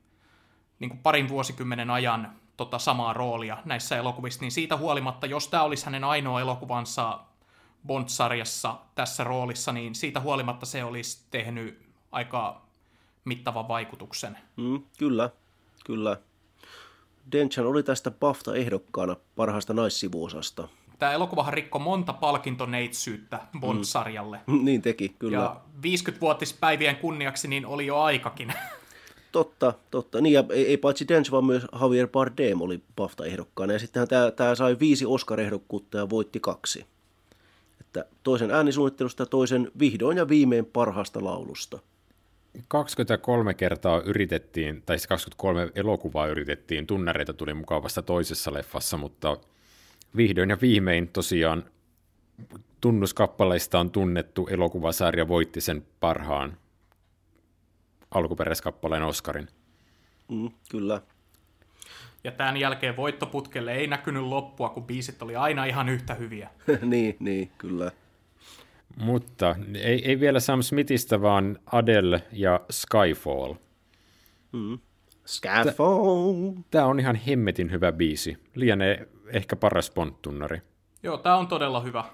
[0.79, 5.63] niin kuin parin vuosikymmenen ajan tota samaa roolia näissä elokuvissa, niin siitä huolimatta, jos tämä
[5.63, 7.21] olisi hänen ainoa elokuvansa
[7.87, 12.63] Bond-sarjassa tässä roolissa, niin siitä huolimatta se olisi tehnyt aika
[13.25, 14.39] mittavan vaikutuksen.
[14.57, 15.31] Mm, kyllä,
[15.85, 16.17] kyllä.
[17.33, 20.69] Denchan oli tästä BAFTA-ehdokkaana parhaasta naissivuosasta.
[20.99, 24.41] Tämä elokuvahan rikko monta palkintoneitsyyttä Bond-sarjalle.
[24.47, 25.37] Mm, niin teki, kyllä.
[25.37, 28.53] Ja 50-vuotispäivien kunniaksi niin oli jo aikakin.
[29.33, 30.21] Totta, totta.
[30.21, 33.73] Niin ja ei, ei paitsi Dench, vaan myös Javier Bardem oli BAFTA-ehdokkaana.
[33.73, 36.87] Ja sittenhän tämä, tämä sai viisi Oscar-ehdokkuutta ja voitti kaksi.
[37.81, 41.79] Että toisen äänisuunnittelusta ja toisen vihdoin ja viimein parhaasta laulusta.
[42.69, 49.37] 23 kertaa yritettiin, tai siis 23 elokuvaa yritettiin, tunnareita tuli mukaan vasta toisessa leffassa, mutta
[50.17, 51.65] vihdoin ja viimein tosiaan
[52.81, 56.57] tunnuskappaleista on tunnettu elokuvasarja voitti sen parhaan
[58.11, 59.49] alkuperäiskappaleen Oscarin.
[60.29, 61.01] Mm, kyllä.
[62.25, 66.51] Ja tämän jälkeen voittoputkelle ei näkynyt loppua, kun biisit oli aina ihan yhtä hyviä.
[66.83, 67.91] niin, niin, kyllä.
[68.97, 73.55] Mutta ei, ei vielä Sam Smithistä, vaan Adele ja Skyfall.
[74.53, 74.79] Mm.
[75.27, 76.53] Skyfall.
[76.71, 78.37] Tämä on ihan hemmetin hyvä biisi.
[78.55, 80.63] Lienee ehkä paras ponttunnari.
[81.03, 82.05] Joo, tämä on todella hyvä.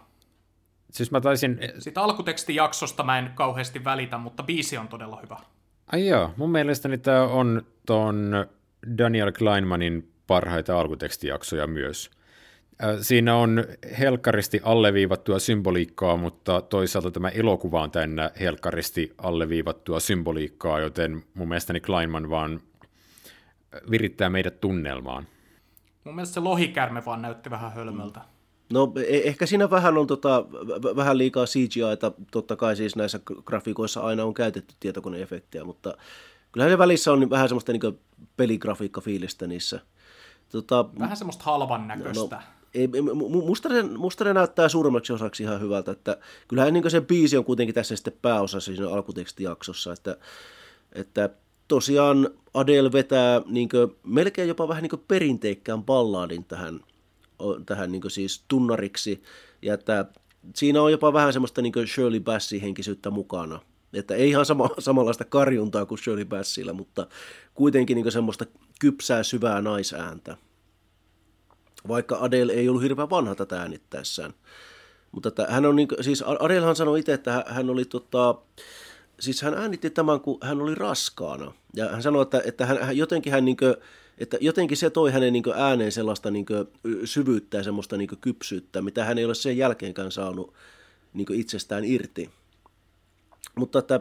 [0.91, 1.59] Siis mä taisin...
[1.79, 5.37] Sitä alkutekstijaksosta mä en kauheasti välitä, mutta biisi on todella hyvä.
[5.93, 8.47] Ai joo, mun mielestäni tämä on ton
[8.99, 12.11] Daniel Kleinmanin parhaita alkutekstijaksoja myös.
[13.01, 13.65] Siinä on
[13.99, 21.81] helkkaristi alleviivattua symboliikkaa, mutta toisaalta tämä elokuva on täynnä helkkaristi alleviivattua symboliikkaa, joten mun mielestäni
[21.81, 22.61] Kleinman vaan
[23.91, 25.27] virittää meidät tunnelmaan.
[26.05, 28.21] Mun mielestä se lohikärme vaan näytti vähän hölmöltä.
[28.73, 30.45] No e- ehkä siinä vähän on tota,
[30.97, 35.97] vähän liikaa CGIta, totta kai siis näissä grafiikoissa aina on käytetty tietokoneefektejä, mutta
[36.53, 38.01] kyllähän se välissä on vähän semmoista niin
[38.37, 39.81] peligrafiikka-fiilistä niissä.
[40.53, 42.37] Tota, vähän semmoista halvan näköistä.
[42.37, 42.43] No,
[42.77, 42.89] ei,
[43.47, 46.19] musta, ne, musta näyttää suurimmaksi osaksi ihan hyvältä, että
[46.49, 50.17] kyllähän niin se biisi on kuitenkin tässä sitten pääosassa siinä alkutekstijaksossa, että,
[50.93, 51.31] että
[51.69, 53.69] tosiaan Adele vetää niin
[54.05, 56.81] melkein jopa vähän niin perinteikkään balladin tähän,
[57.67, 59.23] tähän niin siis tunnariksi,
[59.63, 60.05] ja että
[60.55, 63.61] siinä on jopa vähän semmoista niin Shirley Bassi-henkisyyttä mukana,
[63.93, 67.07] että ei ihan sama, samanlaista karjuntaa kuin Shirley Bassillä, mutta
[67.55, 68.47] kuitenkin niin semmoista
[68.81, 70.37] kypsää syvää naisääntä
[71.89, 74.35] vaikka Adele ei ollut hirveän vanha tätä äänittäessään.
[75.13, 78.35] Mutta että hän on niin, siis Adelehan sanoi itse, että hän oli tota,
[79.21, 81.53] siis hän äänitti tämän, kun hän oli raskaana.
[81.75, 83.75] Ja hän sanoi, että, että hän, jotenkin hän niin kuin,
[84.19, 86.47] että jotenkin se toi hänen niin ääneen sellaista niin
[87.05, 90.55] syvyyttä ja semmoista niin kypsyyttä, mitä hän ei ole sen jälkeenkään saanut
[91.13, 92.31] niin itsestään irti.
[93.55, 94.01] Mutta että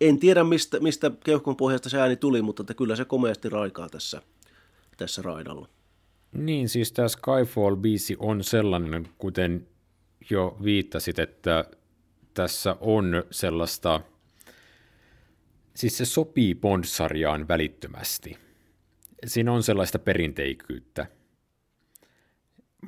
[0.00, 3.88] en tiedä, mistä, mistä keuhkon pohjasta se ääni tuli, mutta että kyllä se komeasti raikaa
[3.88, 4.22] tässä,
[4.96, 5.68] tässä raidalla.
[6.32, 9.66] Niin, siis tämä Skyfall-biisi on sellainen, kuten
[10.30, 11.64] jo viittasit, että
[12.34, 14.00] tässä on sellaista,
[15.74, 18.38] siis se sopii Bond-sarjaan välittömästi.
[19.26, 21.06] Siinä on sellaista perinteikyyttä.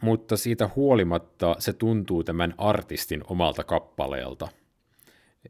[0.03, 4.49] Mutta siitä huolimatta se tuntuu tämän artistin omalta kappaleelta.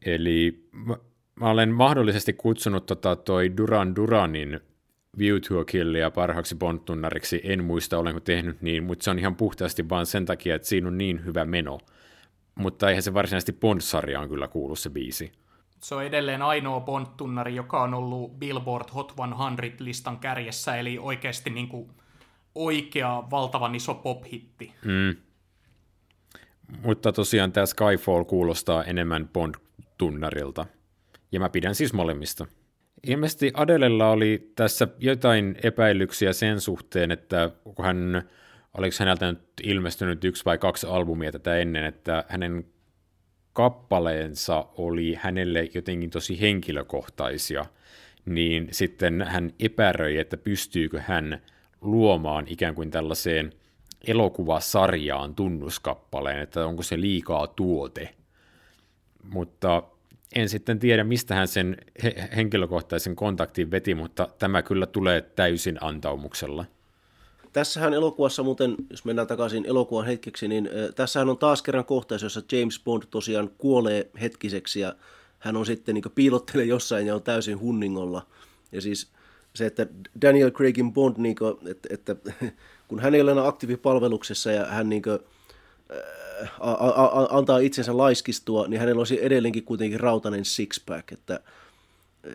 [0.05, 0.97] Eli mä,
[1.35, 4.59] mä olen mahdollisesti kutsunut tota toi Duran Duranin
[5.17, 7.41] View to a Killia parhaaksi Bond-tunnariksi.
[7.43, 10.87] En muista, olenko tehnyt niin, mutta se on ihan puhtaasti vaan sen takia, että siinä
[10.87, 11.79] on niin hyvä meno.
[12.55, 15.31] Mutta eihän se varsinaisesti Bond-sarjaan kyllä kuulu se biisi.
[15.79, 21.67] Se on edelleen ainoa Bond-tunnari, joka on ollut Billboard Hot 100-listan kärjessä, eli oikeasti niin
[21.67, 21.89] kuin
[22.55, 24.73] oikea valtavan iso pop-hitti.
[24.85, 25.15] Mm.
[26.83, 30.65] Mutta tosiaan tämä Skyfall kuulostaa enemmän Bond-tunnarilta.
[31.31, 32.47] Ja mä pidän siis molemmista.
[33.07, 38.29] Ilmeisesti Adelella oli tässä jotain epäilyksiä sen suhteen, että kun hän,
[38.77, 42.65] oliko häneltä nyt ilmestynyt yksi vai kaksi albumia tätä ennen, että hänen
[43.53, 47.65] kappaleensa oli hänelle jotenkin tosi henkilökohtaisia,
[48.25, 51.41] niin sitten hän epäröi, että pystyykö hän
[51.81, 53.53] luomaan ikään kuin tällaiseen
[54.07, 58.15] elokuvasarjaan tunnuskappaleen, että onko se liikaa tuote.
[59.23, 59.83] Mutta
[60.35, 65.77] en sitten tiedä, mistä hän sen he- henkilökohtaisen kontaktin veti, mutta tämä kyllä tulee täysin
[65.81, 66.65] antaumuksella.
[67.53, 72.41] Tässähän elokuvassa muuten, jos mennään takaisin elokuvan hetkeksi, niin tässähän on taas kerran kohtaus, jossa
[72.51, 74.95] James Bond tosiaan kuolee hetkiseksi ja
[75.39, 78.27] hän on sitten niin piilottelee jossain ja on täysin hunningolla.
[78.71, 79.11] Ja siis
[79.55, 79.87] se, että
[80.21, 82.15] Daniel Craigin Bond, niin kuin, että, että
[82.87, 85.19] kun hän ei ole enää aktiivipalveluksessa ja hän niin kuin,
[86.59, 91.39] a, a, antaa itsensä laiskistua, niin hänellä olisi edelleenkin kuitenkin rautainen six-pack, että,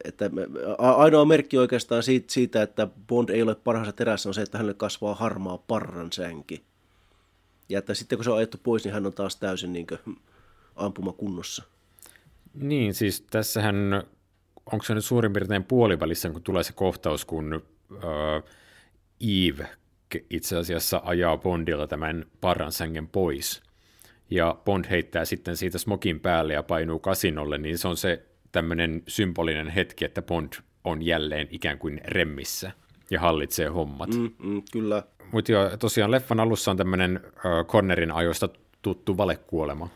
[0.05, 0.31] että
[0.79, 4.75] ainoa merkki oikeastaan siitä, siitä, että Bond ei ole parhaassa terässä, on se, että hänelle
[4.75, 6.63] kasvaa harmaa parran sänki.
[7.69, 9.87] Ja että sitten kun se on ajettu pois, niin hän on taas täysin niin
[10.77, 11.63] ampuma kunnossa.
[12.55, 14.03] Niin, siis tässähän,
[14.73, 17.63] onko se nyt suurin piirtein puolivälissä, kun tulee se kohtaus, kun
[19.21, 19.69] Eve
[20.31, 23.63] itse asiassa ajaa Bondilla tämän parran sängen pois.
[24.31, 29.03] Ja Bond heittää sitten siitä smokin päälle ja painuu kasinolle, niin se on se tämmöinen
[29.09, 30.53] symbolinen hetki, että Bond
[30.85, 32.73] on jälleen ikään kuin remmissä
[33.11, 34.15] ja hallitsee hommat.
[34.15, 35.03] Mm, mm, kyllä.
[35.33, 38.49] Mutta jo tosiaan leffan alussa on tämmöinen uh, Connerin ajoista
[38.83, 39.89] tuttu valekuolema.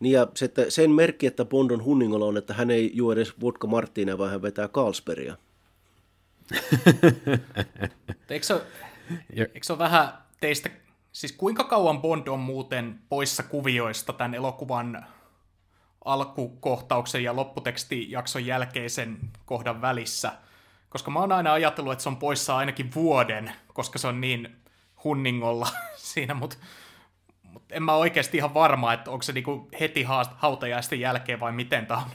[0.00, 3.12] Niin ja se, että sen merkki, että Bond on hunningolla on, että hän ei juo
[3.12, 5.36] edes vodka Martinia, vaan hän vetää Carlsbergia.
[8.30, 8.60] eikö, se,
[9.36, 10.08] eikö se ole vähän
[10.40, 10.70] teistä,
[11.12, 15.06] siis kuinka kauan Bond on muuten poissa kuvioista tämän elokuvan
[16.04, 20.32] alkukohtauksen ja lopputekstijakson jälkeisen kohdan välissä?
[20.88, 24.56] Koska mä oon aina ajatellut, että se on poissa ainakin vuoden, koska se on niin
[25.04, 26.56] hunningolla siinä, mutta
[27.42, 31.86] mut en mä oikeasti ihan varma, että onko se niinku heti hautajaisten jälkeen vai miten
[31.86, 32.10] tämä on.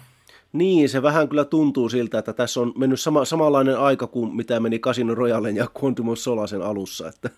[0.53, 4.59] Niin, se vähän kyllä tuntuu siltä, että tässä on mennyt sama, samanlainen aika kuin mitä
[4.59, 7.07] meni Casino Royalen ja Quantum of Solasen alussa.
[7.07, 7.29] Että.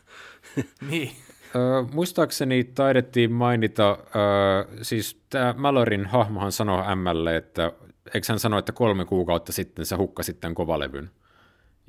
[0.89, 1.11] Niin.
[1.55, 1.59] Ö,
[1.93, 7.71] muistaakseni taidettiin mainita, ö, siis tämä Malorin hahmohan sanoi Mlle, että
[8.13, 11.09] eikö hän sano, että kolme kuukautta sitten sä hukkasit tämän kovalevyn.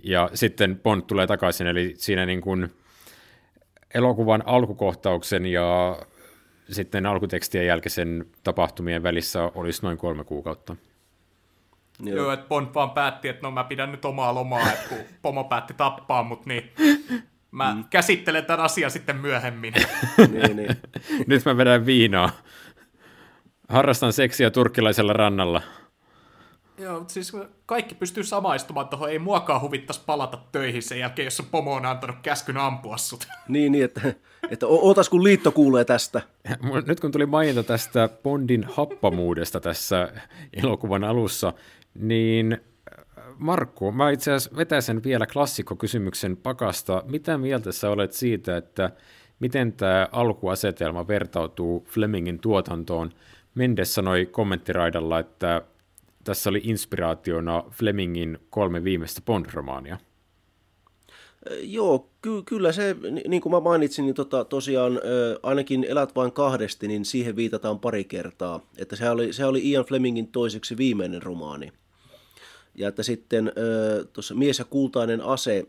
[0.04, 2.68] Ja sitten Bond tulee takaisin, eli siinä niin kuin
[3.94, 5.98] elokuvan alkukohtauksen ja
[6.70, 10.76] sitten alkutekstien jälkeisen tapahtumien välissä olisi noin kolme kuukautta.
[12.02, 12.16] Joo.
[12.16, 15.44] Joo, että Bond vaan päätti, että no mä pidän nyt omaa lomaa, että kun pomo
[15.44, 16.72] päätti tappaa mut, niin
[17.50, 17.84] mä mm.
[17.90, 19.74] käsittelen tämän asian sitten myöhemmin.
[20.32, 20.76] niin, niin.
[21.26, 22.30] Nyt mä vedän viinaa.
[23.68, 25.62] Harrastan seksiä turkkilaisella rannalla.
[26.78, 27.32] Joo, siis
[27.66, 32.16] kaikki pystyy samaistumaan tuohon, ei muakaan huvittaisi palata töihin sen jälkeen, jos pomo on antanut
[32.22, 33.28] käskyn ampua sut.
[33.48, 34.14] Niin, niin että,
[34.50, 36.22] että ootas kun liitto kuulee tästä.
[36.86, 40.12] Nyt kun tuli mainita tästä Bondin happamuudesta tässä
[40.52, 41.52] elokuvan alussa,
[41.94, 42.58] niin
[43.38, 47.02] Markku, mä itse asiassa vetäisen vielä klassikkokysymyksen pakasta.
[47.06, 48.90] Mitä mieltä sä olet siitä, että
[49.40, 53.10] miten tämä alkuasetelma vertautuu Flemingin tuotantoon?
[53.54, 55.62] Mendes sanoi kommenttiraidalla, että
[56.24, 59.96] tässä oli inspiraationa Flemingin kolme viimeistä Bond-romaania.
[61.60, 62.96] Joo, ky- kyllä se,
[63.28, 65.00] niin kuin mä mainitsin, niin tota, tosiaan
[65.42, 68.60] ainakin Elät vain kahdesti, niin siihen viitataan pari kertaa.
[68.78, 71.72] Että se oli, se oli Ian Flemingin toiseksi viimeinen romaani.
[72.74, 73.52] Ja että sitten
[74.12, 75.66] tuossa Mies ja kultainen ase,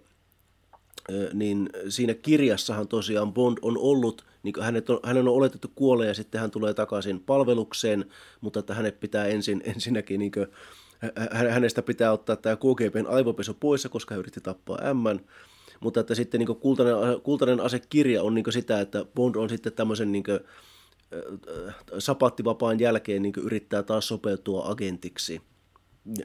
[1.34, 6.14] niin siinä kirjassahan tosiaan Bond on ollut, niin hänet on, hänen on oletettu kuolee ja
[6.14, 8.06] sitten hän tulee takaisin palvelukseen,
[8.42, 10.48] mutta että hänet pitää ensin, ensinnäkin, niin kuin,
[11.50, 15.20] hänestä pitää ottaa tämä KGBn aivopesu pois, koska hän yritti tappaa M.
[15.80, 20.12] Mutta että sitten niin kultainen, kultainen asekirja on niin sitä, että Bond on sitten tämmöisen
[20.12, 20.40] niin kuin,
[22.00, 25.42] sapattivapaan jälkeen niin yrittää taas sopeutua agentiksi–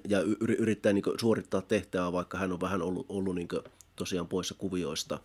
[0.08, 3.48] ja yrittää niin suorittaa tehtävää, vaikka hän on vähän ollut, ollut niin
[3.96, 5.18] tosiaan poissa kuvioista.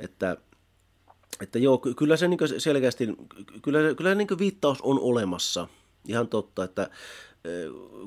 [0.00, 0.36] Että,
[1.40, 3.08] että joo, kyllä se niin selkeästi,
[3.62, 5.68] kyllä, kyllä niin viittaus on olemassa.
[6.08, 6.90] Ihan totta, että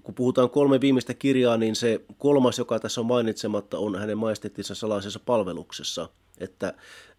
[0.04, 4.76] kun puhutaan kolme viimeistä kirjaa, niin se kolmas, joka tässä on mainitsematta, on hänen maistettinsa
[4.76, 6.10] salaisessa palveluksessa.
[6.38, 6.74] Että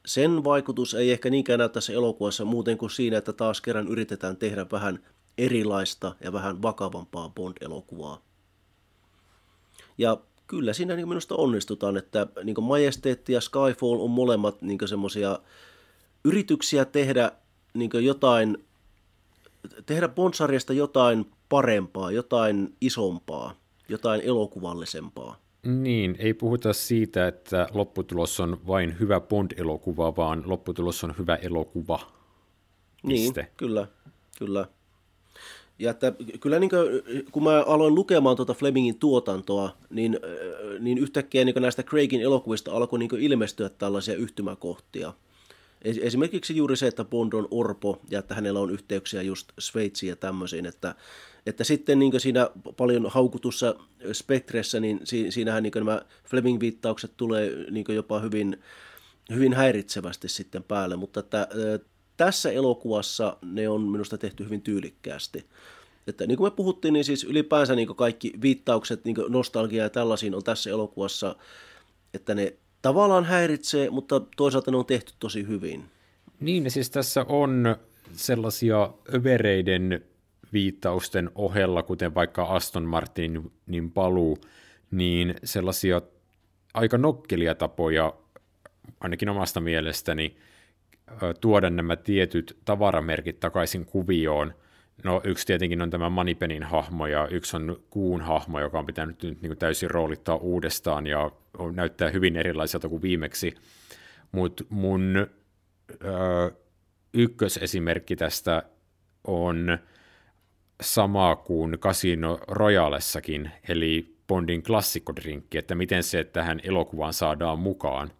[0.07, 4.37] sen vaikutus ei ehkä niinkään näy tässä elokuvassa muuten kuin siinä, että taas kerran yritetään
[4.37, 4.99] tehdä vähän
[5.39, 8.22] erilaista ja vähän vakavampaa Bond-elokuvaa.
[9.99, 10.16] Ja
[10.47, 15.39] kyllä siinä niin minusta onnistutaan, että niin Majesteetti ja Skyfall on molemmat niin semmoisia
[16.24, 17.32] yrityksiä tehdä
[17.74, 18.64] niin jotain,
[19.86, 23.55] tehdä Bond-sarjasta jotain parempaa, jotain isompaa,
[23.89, 25.36] jotain elokuvallisempaa.
[25.66, 32.01] Niin, ei puhuta siitä, että lopputulos on vain hyvä Bond-elokuva, vaan lopputulos on hyvä elokuva.
[33.03, 33.43] Niin, Piste.
[33.43, 33.86] Niin, kyllä,
[34.39, 34.66] kyllä.
[35.79, 36.89] Ja että kyllä niin kuin,
[37.33, 40.18] kun mä aloin lukemaan tuota Flemingin tuotantoa, niin,
[40.81, 45.12] niin yhtäkkiä niin näistä Craigin elokuvista alkoi niin ilmestyä tällaisia yhtymäkohtia.
[45.83, 50.16] Esimerkiksi juuri se, että Bond on orpo ja että hänellä on yhteyksiä just Sveitsiin ja
[50.16, 50.95] tämmöisiin, että,
[51.47, 53.74] että sitten niin siinä paljon haukutussa
[54.12, 55.01] Spectressä, niin
[55.31, 58.62] siinähän niin nämä Fleming-viittaukset tulee niin jopa hyvin,
[59.35, 61.49] hyvin häiritsevästi sitten päälle, mutta että
[62.19, 65.45] tässä elokuvassa ne on minusta tehty hyvin tyylikkäästi.
[66.07, 70.35] Että niin kuin me puhuttiin, niin siis ylipäänsä niin kaikki viittaukset niin nostalgia ja tällaisiin
[70.35, 71.37] on tässä elokuvassa,
[72.14, 75.85] että ne tavallaan häiritsee, mutta toisaalta ne on tehty tosi hyvin.
[76.41, 77.77] Niin, siis tässä on
[78.12, 80.05] sellaisia övereiden
[80.53, 84.39] viittausten ohella, kuten vaikka Aston Martinin paluu,
[84.91, 86.03] niin sellaisia
[86.75, 88.14] aika nokkelia tapoja,
[89.01, 90.37] ainakin omasta mielestäni,
[91.40, 94.54] tuoda nämä tietyt tavaramerkit takaisin kuvioon.
[95.04, 99.22] No yksi tietenkin on tämä Manipenin hahmo ja yksi on Kuun hahmo, joka on pitänyt
[99.22, 101.30] nyt niin kuin täysin roolittaa uudestaan ja
[101.72, 103.54] näyttää hyvin erilaiselta kuin viimeksi.
[104.32, 105.26] Mutta mun
[106.04, 106.50] ö,
[107.14, 108.62] ykkösesimerkki tästä
[109.24, 109.78] on
[110.80, 118.11] sama kuin Casino Royalessakin, eli Bondin klassikkodrinkki, että miten se tähän elokuvaan saadaan mukaan.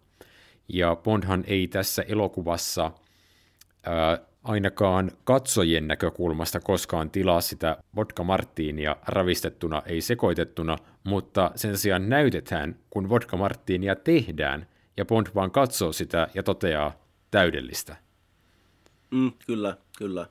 [0.69, 2.91] Ja Bondhan ei tässä elokuvassa
[3.83, 12.09] ää, ainakaan katsojien näkökulmasta koskaan tilaa sitä vodka marttiinia ravistettuna, ei sekoitettuna, mutta sen sijaan
[12.09, 14.67] näytetään, kun vodka marttiinia tehdään,
[14.97, 16.91] ja Bond vaan katsoo sitä ja toteaa
[17.31, 17.95] täydellistä.
[19.11, 20.27] Mm, kyllä, kyllä.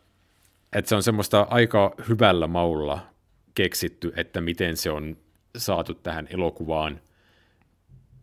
[0.73, 3.07] Et se on semmoista aika hyvällä maulla
[3.55, 5.17] keksitty, että miten se on
[5.57, 7.01] saatu tähän elokuvaan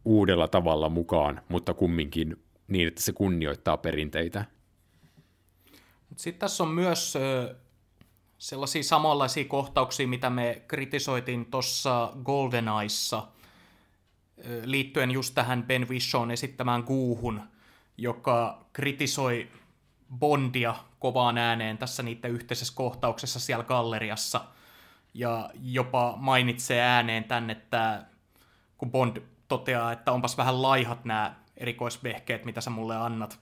[0.05, 4.45] uudella tavalla mukaan, mutta kumminkin niin, että se kunnioittaa perinteitä.
[6.15, 7.17] Sitten tässä on myös
[8.37, 13.27] sellaisia samanlaisia kohtauksia, mitä me kritisoitiin tuossa GoldenEyessa
[14.63, 17.41] liittyen just tähän Ben Wishon esittämään kuuhun,
[17.97, 19.49] joka kritisoi
[20.19, 24.41] Bondia kovaan ääneen tässä niiden yhteisessä kohtauksessa siellä galleriassa.
[25.13, 28.05] Ja jopa mainitsee ääneen tänne, että
[28.77, 29.17] kun Bond
[29.47, 33.39] toteaa, että onpas vähän laihat nämä erikoisvehkeet, mitä sä mulle annat,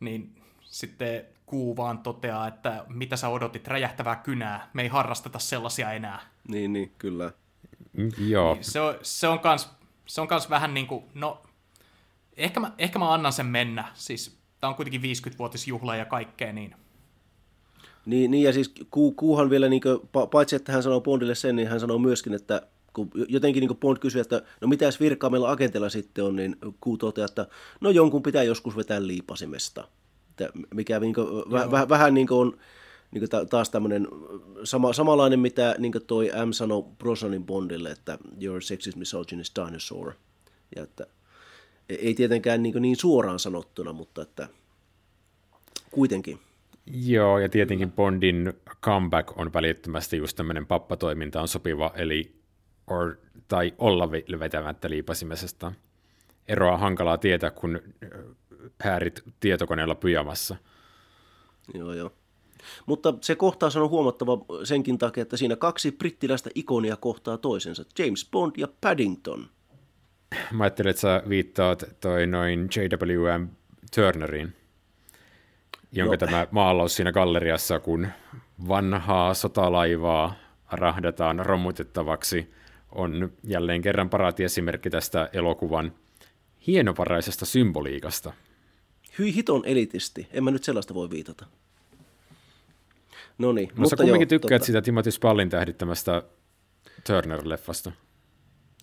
[0.00, 5.92] niin sitten Kuu vaan toteaa, että mitä sä odotit, räjähtävää kynää, me ei harrasteta sellaisia
[5.92, 6.20] enää.
[6.48, 7.32] Niin, niin, kyllä.
[7.92, 8.54] Mm, joo.
[8.54, 9.70] Niin, se, on, se, on kans,
[10.06, 11.42] se on kans vähän niin kuin, no,
[12.36, 16.74] ehkä mä, ehkä mä annan sen mennä, siis tämä on kuitenkin 50-vuotisjuhla ja kaikkea, niin
[18.06, 21.56] niin, niin ja siis Ku, Kuuhan vielä, niin kuin, paitsi että hän sanoo Bondille sen,
[21.56, 22.62] niin hän sanoo myöskin, että
[22.92, 26.96] kun jotenkin niin Bond kysyy, että no mitäs virkaa meillä agentilla sitten on, niin Ku
[26.96, 27.46] toteaa, että
[27.80, 29.88] no jonkun pitää joskus vetää liipasimesta.
[30.30, 32.58] Että mikä niin kuin, väh, väh, vähän niin kuin on
[33.10, 34.08] niin kuin taas tämmöinen
[34.64, 40.12] sama, samanlainen, mitä niin kuin toi M sanoi Brosnanin Bondille, että you're sexist misogynist dinosaur.
[40.76, 41.06] Ja että
[41.88, 44.48] ei tietenkään niin, niin suoraan sanottuna, mutta että
[45.90, 46.38] kuitenkin.
[46.86, 52.41] Joo, ja tietenkin Bondin comeback on välittömästi just tämmöinen pappatoimintaan sopiva, eli
[52.86, 53.16] or,
[53.48, 55.72] tai olla vetämättä liipasimesesta.
[56.48, 57.80] Eroa on hankalaa tietää, kun
[58.80, 60.56] häärit tietokoneella pyjamassa.
[61.74, 62.12] Joo, joo.
[62.86, 68.28] Mutta se kohtaus on huomattava senkin takia, että siinä kaksi brittiläistä ikonia kohtaa toisensa, James
[68.30, 69.46] Bond ja Paddington.
[70.52, 73.48] Mä ajattelin, että sä viittaat toi noin J.W.M.
[73.94, 74.54] Turnerin
[75.92, 76.18] jonka Joo.
[76.18, 78.08] tämä maalaus siinä galleriassa, kun
[78.68, 80.34] vanhaa sotalaivaa
[80.70, 82.52] rahdataan romutettavaksi,
[82.92, 85.92] on jälleen kerran paraatiesimerkki tästä elokuvan
[86.66, 88.32] hienovaraisesta symboliikasta.
[89.18, 91.46] Hyi hiton elitisti, en mä nyt sellaista voi viitata.
[93.38, 94.66] No niin, mutta sä kumminkin joo, tykkäät totta.
[94.66, 96.22] sitä Timothy Spallin tähdittämästä
[97.04, 97.92] Turner-leffasta.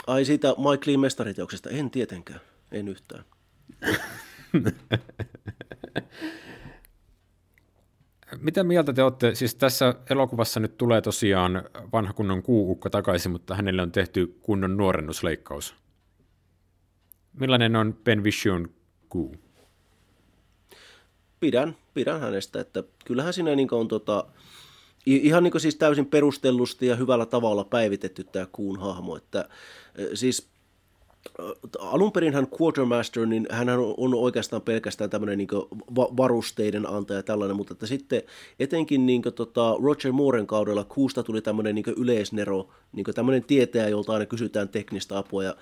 [0.07, 2.39] Ai siitä Mike Lee mestariteoksesta, en tietenkään,
[2.71, 3.25] en yhtään.
[8.37, 9.35] Mitä mieltä te olette?
[9.35, 11.63] Siis tässä elokuvassa nyt tulee tosiaan
[11.93, 15.75] vanha kunnon kuuukka takaisin, mutta hänelle on tehty kunnon nuorennusleikkaus.
[17.39, 18.69] Millainen on Ben Vision
[19.09, 19.35] kuu?
[21.39, 24.25] Pidän, pidän hänestä, että kyllähän siinä niin on tota,
[25.05, 29.49] ihan niin siis täysin perustellusti ja hyvällä tavalla päivitetty tämä kuun hahmo, että
[30.13, 30.49] siis
[31.79, 35.47] alun perin hän Quartermaster, niin hän on oikeastaan pelkästään tämmöinen niin
[35.95, 38.23] varusteiden antaja tällainen, mutta että sitten
[38.59, 44.13] etenkin niin tota, Roger Mooren kaudella kuusta tuli tämmöinen niin yleisnero, niin tämmöinen tietäjä, jolta
[44.13, 45.55] aina kysytään teknistä apua ja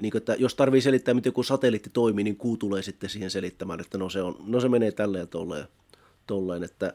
[0.00, 3.30] niin kuin, että jos tarvii selittää, miten joku satelliitti toimii, niin kuu tulee sitten siihen
[3.30, 5.68] selittämään, että no se, on, no se menee tälleen ja tolleen,
[6.26, 6.94] tolleen että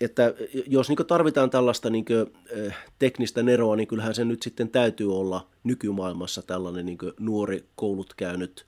[0.00, 0.34] että
[0.66, 2.04] jos niin tarvitaan tällaista niin
[2.98, 8.66] teknistä neroa, niin kyllähän se nyt sitten täytyy olla nykymaailmassa tällainen niin nuori koulut käynyt,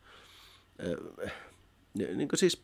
[1.95, 2.62] niin siis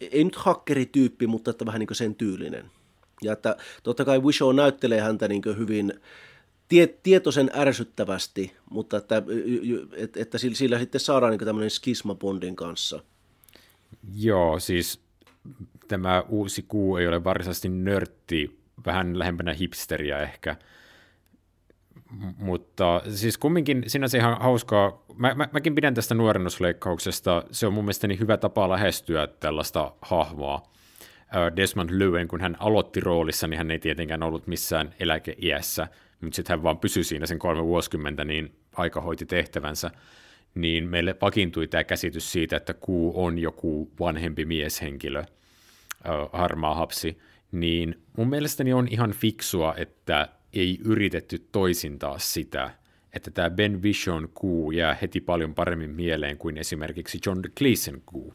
[0.00, 2.70] ei nyt hakkerityyppi, mutta että vähän niin sen tyylinen.
[3.22, 6.00] Ja että totta kai Wishow näyttelee häntä niin hyvin
[6.68, 9.22] tie, tietoisen ärsyttävästi, mutta että,
[9.92, 13.02] että, että sillä sitten saadaan niin tämmöinen skisma Bondin kanssa.
[14.14, 15.00] Joo, siis
[15.88, 20.56] tämä uusi kuu ei ole varsinaisesti nörtti, vähän lähempänä hipsteriä ehkä.
[22.36, 25.04] Mutta siis kumminkin sinänsä ihan hauskaa.
[25.16, 27.42] Mä, mä, mäkin pidän tästä nuorennusleikkauksesta.
[27.50, 30.62] Se on mun mielestäni hyvä tapa lähestyä tällaista hahmoa.
[31.56, 35.88] Desmond Llewellyn, kun hän aloitti roolissa, niin hän ei tietenkään ollut missään eläkeiässä,
[36.20, 39.90] mutta sitten hän vaan pysyi siinä sen kolme vuosikymmentä, niin aika hoiti tehtävänsä.
[40.54, 45.24] niin meille vakiintui tämä käsitys siitä, että kuu on joku vanhempi mieshenkilö,
[46.32, 47.18] harmaa hapsi,
[47.52, 52.70] niin mun mielestäni on ihan fiksua, että ei yritetty toisintaa sitä,
[53.12, 58.32] että tämä Ben Vision kuu jää heti paljon paremmin mieleen kuin esimerkiksi John Gleason kuu.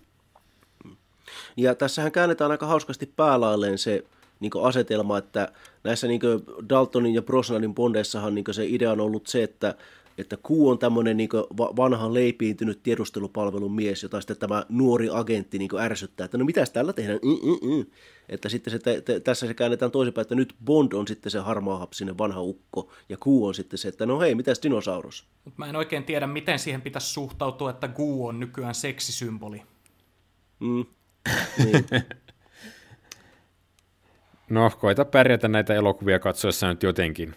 [1.57, 4.03] Ja tässähän käännetään aika hauskasti päälailleen se
[4.39, 5.51] niin asetelma, että
[5.83, 6.21] näissä niin
[6.69, 9.75] Daltonin ja Brosnanin bondeissahan niin se idea on ollut se, että
[10.17, 15.69] että Q on tämmöinen niin vanha leipiintynyt tiedustelupalvelun mies, jota sitten tämä nuori agentti niin
[15.79, 17.85] ärsyttää, että no mitäs tällä tehdään, Mm-mm-mm.
[18.29, 21.39] että sitten se, te, te, tässä se käännetään toisinpäin, että nyt Bond on sitten se
[21.39, 25.27] harmaahapsinen vanha ukko, ja Q on sitten se, että no hei, mitäs dinosaurus?
[25.45, 29.61] Mut mä en oikein tiedä, miten siihen pitäisi suhtautua, että Q on nykyään seksisymboli.
[30.59, 30.85] Mm.
[31.65, 31.85] Niin.
[34.49, 37.35] no, koita pärjätä näitä elokuvia katsoessa nyt jotenkin.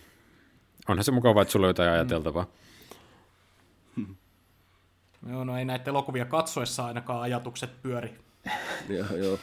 [0.88, 2.46] Onhan se mukava, että sulla on jotain ajateltavaa.
[5.30, 8.14] Joo, no ei näitä elokuvia katsoessa ainakaan ajatukset pyöri.
[8.88, 9.38] joo, joo.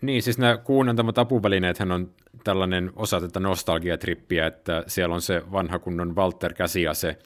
[0.00, 2.10] Niin, siis nämä kuunnantamat apuvälineethän on
[2.44, 7.18] tällainen osa tätä nostalgiatrippiä, että siellä on se vanha kunnon Walter käsiase,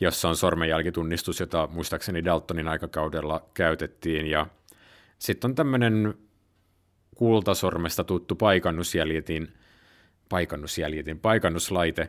[0.00, 4.46] jossa on sormenjälkitunnistus, jota muistaakseni Daltonin aikakaudella käytettiin, ja
[5.18, 6.14] sitten on tämmöinen
[7.16, 9.52] kultasormesta tuttu paikannusjäljitin,
[10.28, 12.08] paikannusjäljitin, paikannuslaite,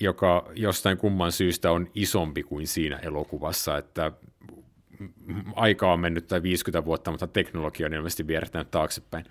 [0.00, 4.12] joka jostain kumman syystä on isompi kuin siinä elokuvassa, että
[5.56, 9.24] aika on mennyt tai 50 vuotta, mutta teknologia on ilmeisesti vierähtänyt taaksepäin.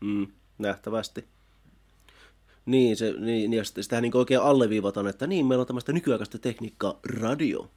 [0.00, 0.26] Mm,
[0.58, 1.24] nähtävästi.
[2.66, 7.00] Niin, se, niin ja sitähän niin oikein alleviivataan, että niin, meillä on tämmöistä nykyaikaista tekniikkaa,
[7.22, 7.70] radio.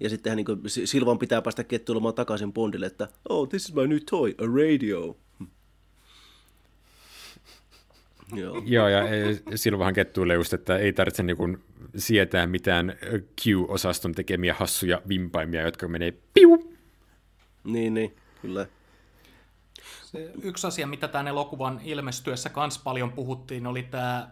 [0.00, 3.98] Ja sittenhän niin Silvan pitää päästä kettuilemaan takaisin Bondille, että oh, this is my new
[4.10, 5.16] toy, a radio.
[8.34, 8.62] Joo.
[8.64, 9.02] Joo, ja
[9.54, 11.64] Silvahan kettuille just, että ei tarvitse niin
[11.96, 12.98] sietää mitään
[13.40, 16.76] Q-osaston tekemiä hassuja vimpaimia, jotka menee piu.
[17.64, 18.66] Niin, niin, kyllä.
[20.04, 24.30] Se yksi asia, mitä tämän elokuvan ilmestyessä kans paljon puhuttiin, oli tämä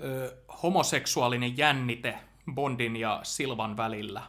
[0.00, 2.18] ö, homoseksuaalinen jännite
[2.54, 4.22] Bondin ja Silvan välillä.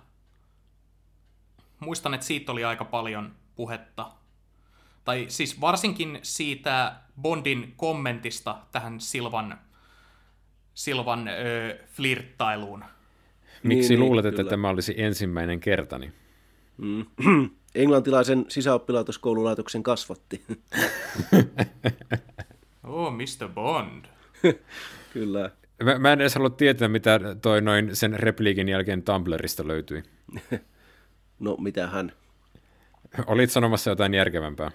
[1.80, 4.12] Muistan, että siitä oli aika paljon puhetta
[5.10, 9.58] tai siis varsinkin siitä Bondin kommentista tähän Silvan,
[10.74, 12.84] Silvan ö, flirttailuun.
[13.64, 14.50] Miksi niin, luulet, niin, että kyllä.
[14.50, 16.12] tämä olisi ensimmäinen kertani?
[16.78, 17.06] Mm.
[17.76, 20.44] Englantilaisen sisäoppilaitoskoululaitoksen kasvatti.
[22.84, 23.50] oh, Mr.
[23.54, 24.06] Bond.
[25.14, 25.52] kyllä.
[25.84, 30.04] Mä, mä en edes halua tietää, mitä toi noin sen repliikin jälkeen Tumblrista löytyi.
[31.40, 32.12] no, mitä hän?
[33.28, 34.72] Olit sanomassa jotain järkevämpää.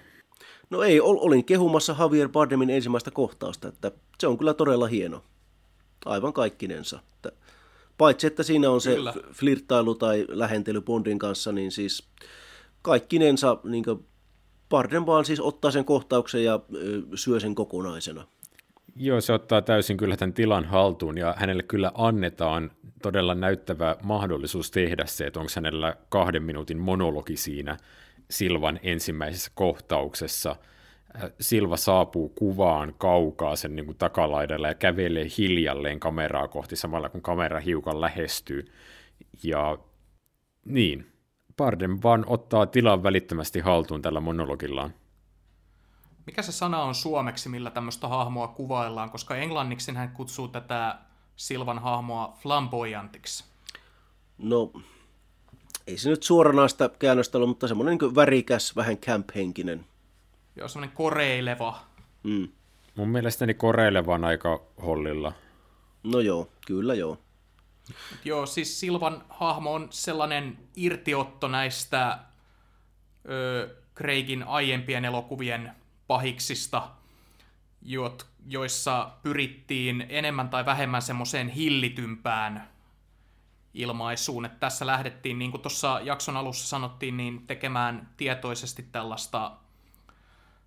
[0.70, 5.22] No ei, olin kehumassa Javier Bardemin ensimmäistä kohtausta, että se on kyllä todella hieno.
[6.04, 7.00] Aivan kaikkinensa.
[7.14, 7.32] Että,
[7.98, 9.14] paitsi, että siinä on se kyllä.
[9.32, 12.08] flirttailu tai lähentely Bondin kanssa, niin siis
[12.82, 13.84] kaikkinensa niin
[14.68, 18.26] Bardem vaan siis ottaa sen kohtauksen ja ö, syö sen kokonaisena.
[18.96, 22.70] Joo, se ottaa täysin kyllä tämän tilan haltuun ja hänelle kyllä annetaan
[23.02, 27.76] todella näyttävä mahdollisuus tehdä se, että onko hänellä kahden minuutin monologi siinä–
[28.30, 30.56] Silvan ensimmäisessä kohtauksessa.
[31.16, 37.08] Äh, Silva saapuu kuvaan kaukaa sen niin kuin takalaidalla ja kävelee hiljalleen kameraa kohti samalla
[37.08, 38.72] kun kamera hiukan lähestyy.
[39.42, 39.78] Ja
[40.64, 41.12] niin,
[41.56, 44.94] Bardem vaan ottaa tilan välittömästi haltuun tällä monologillaan.
[46.26, 50.98] Mikä se sana on suomeksi, millä tämmöistä hahmoa kuvaillaan, koska englanniksi hän kutsuu tätä
[51.36, 53.44] Silvan hahmoa flamboyantiksi?
[54.38, 54.72] No,
[55.86, 59.86] ei se nyt suoranaista käännöstä ollut, mutta semmoinen niin värikäs, vähän camp-henkinen.
[60.56, 61.80] Joo, semmoinen koreileva.
[62.22, 62.48] Mm.
[62.96, 65.32] Mun mielestäni koreileva on aika hollilla.
[66.02, 67.18] No joo, kyllä joo.
[68.24, 72.18] Joo, siis Silvan hahmo on sellainen irtiotto näistä
[73.28, 75.72] ö, Craigin aiempien elokuvien
[76.06, 76.90] pahiksista,
[78.46, 82.73] joissa pyrittiin enemmän tai vähemmän semmoiseen hillitympään
[83.74, 84.44] ilmaisuun.
[84.44, 89.52] Että tässä lähdettiin, niin kuin tuossa jakson alussa sanottiin, niin tekemään tietoisesti tällaista,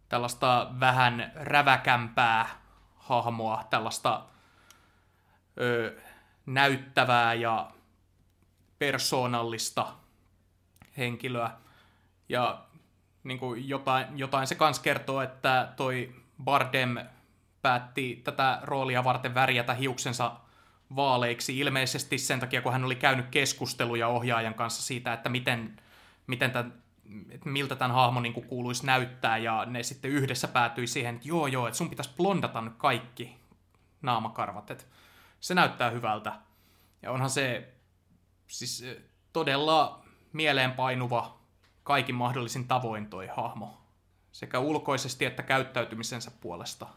[0.10, 2.50] tällaista vähän räväkämpää
[2.96, 4.26] hahmoa, tällaista
[5.62, 5.98] ö,
[6.46, 7.72] näyttävää ja
[8.80, 9.88] persoonallista
[10.98, 11.52] henkilöä.
[12.30, 12.64] Ja
[13.24, 16.98] niin kuin jotain, jotain se kans kertoo, että toi Bardem
[17.62, 20.32] päätti tätä roolia varten värjätä hiuksensa
[20.96, 25.80] vaaleiksi ilmeisesti sen takia, kun hän oli käynyt keskusteluja ohjaajan kanssa siitä, että miten,
[26.28, 26.74] miten tämän,
[27.46, 31.68] miltä tämän hahmon niin kuuluisi näyttää, ja ne sitten yhdessä päätyi siihen, että joo joo,
[31.68, 33.36] että sun pitäisi blondata nyt kaikki
[34.02, 34.84] naamakarvat, että
[35.40, 36.34] se näyttää hyvältä.
[37.02, 37.74] Ja onhan se
[38.48, 38.86] siis
[39.34, 41.40] todella mieleenpainuva
[41.84, 43.78] kaikin mahdollisin tavoin toi hahmo,
[44.32, 46.88] sekä ulkoisesti että käyttäytymisensä puolesta.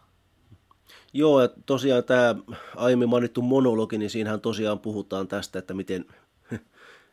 [1.12, 2.34] Joo, ja tosiaan tämä
[2.76, 6.04] aiemmin mainittu monologi, niin siinähän tosiaan puhutaan tästä, että miten,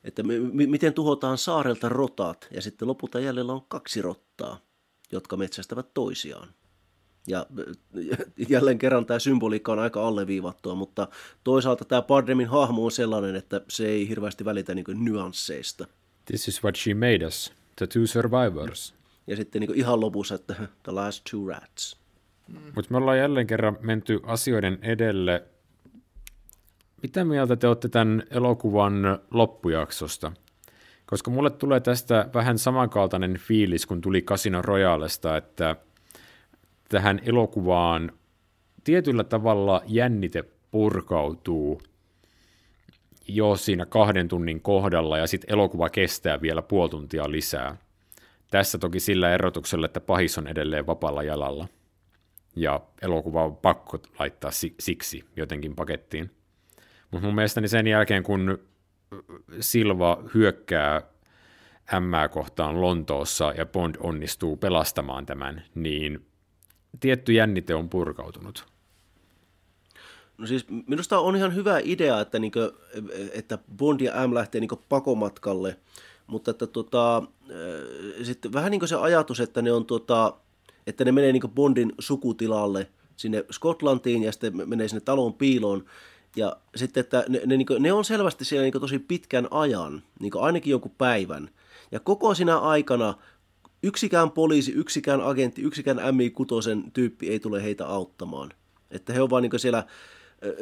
[0.04, 4.60] että m- miten tuhotaan saarelta rotat, ja sitten lopulta jäljellä on kaksi rottaa,
[5.12, 6.48] jotka metsästävät toisiaan.
[7.28, 7.46] Ja
[8.50, 11.08] jälleen kerran tämä symboliikka on aika alleviivattua, mutta
[11.44, 15.88] toisaalta tämä Bardemin hahmo on sellainen, että se ei hirveästi välitä niin nyansseista.
[16.26, 18.94] This is what she made us, the two survivors.
[19.28, 20.54] Ja sitten niin ihan lopussa, että
[20.84, 21.98] the last two rats.
[22.48, 22.60] Mm.
[22.76, 25.44] Mutta me ollaan jälleen kerran menty asioiden edelle.
[27.02, 30.32] Mitä mieltä te olette tämän elokuvan loppujaksosta?
[31.06, 35.76] Koska mulle tulee tästä vähän samankaltainen fiilis, kun tuli Casino Royalesta, että
[36.90, 38.12] tähän elokuvaan
[38.84, 41.82] tietyllä tavalla jännite purkautuu
[43.28, 47.78] jo siinä kahden tunnin kohdalla, ja sitten elokuva kestää vielä puoli tuntia lisää.
[48.52, 51.68] Tässä toki sillä erotuksella, että pahis on edelleen vapaalla jalalla
[52.62, 56.32] ja elokuva on pakko laittaa siksi jotenkin pakettiin.
[57.12, 58.60] Mutta mun mielestäni sen jälkeen, kun
[59.60, 61.02] Silva hyökkää
[62.00, 66.26] M kohtaan Lontoossa ja Bond onnistuu pelastamaan tämän, niin
[67.00, 68.66] tietty jännite on purkautunut.
[70.38, 72.74] No siis minusta on ihan hyvä idea, että, niinkö,
[73.34, 75.80] että Bond ja M lähtee niinkö pakomatkalle,
[76.28, 77.24] mutta että tota,
[78.24, 80.38] sitten vähän niin kuin se ajatus, että ne on tota,
[80.88, 85.86] että ne menee niin Bondin sukutilalle sinne Skotlantiin ja sitten menee sinne talon piiloon.
[86.36, 90.04] Ja sitten, että ne, ne, niin kuin, ne on selvästi siellä niin tosi pitkän ajan,
[90.20, 91.50] niin ainakin jonkun päivän.
[91.92, 93.14] Ja koko siinä aikana
[93.84, 98.54] yksikään poliisi, yksikään agentti, yksikään MI6 tyyppi ei tule heitä auttamaan.
[98.92, 99.84] Että he on vaan niin siellä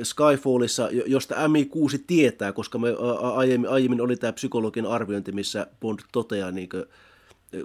[0.04, 2.90] Skyfallissa, josta MI6 tietää, koska me
[3.36, 6.86] aiemmin, aiemmin oli tämä psykologin arviointi, missä Bond toteaa niin kuin,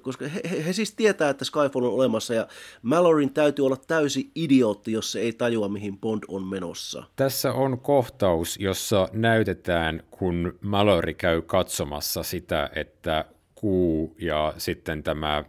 [0.03, 2.47] koska he, he, he siis tietää, että Skyfall on olemassa ja
[2.83, 7.03] Malloryn täytyy olla täysi idiootti, jos se ei tajua, mihin Bond on menossa.
[7.17, 13.25] Tässä on kohtaus, jossa näytetään, kun Mallory käy katsomassa sitä, että
[13.55, 15.45] Kuu ja sitten tämä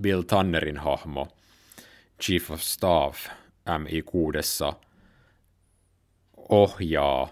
[0.00, 1.28] Bill Tannerin hahmo,
[2.22, 3.26] Chief of Staff
[3.68, 4.74] MI6,
[6.48, 7.28] ohjaa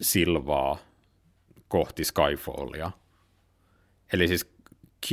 [0.00, 0.78] Silvaa
[1.68, 2.90] kohti Skyfallia.
[4.12, 4.44] Eli siis
[5.06, 5.10] Q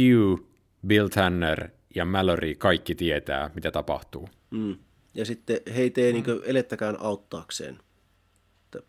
[0.88, 4.30] Bill Tanner ja Mallory kaikki tietää, mitä tapahtuu.
[4.52, 4.78] Mm.
[5.14, 6.24] Ja sitten heitä ei mm.
[6.24, 7.80] niin elettäkään auttaakseen.
[8.66, 8.88] Että...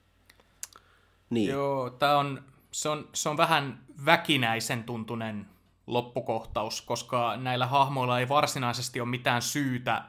[1.30, 1.50] Niin.
[1.50, 5.46] Joo, tää on, se, on, se on vähän väkinäisen tuntunen
[5.86, 10.02] loppukohtaus, koska näillä hahmoilla ei varsinaisesti ole mitään syytä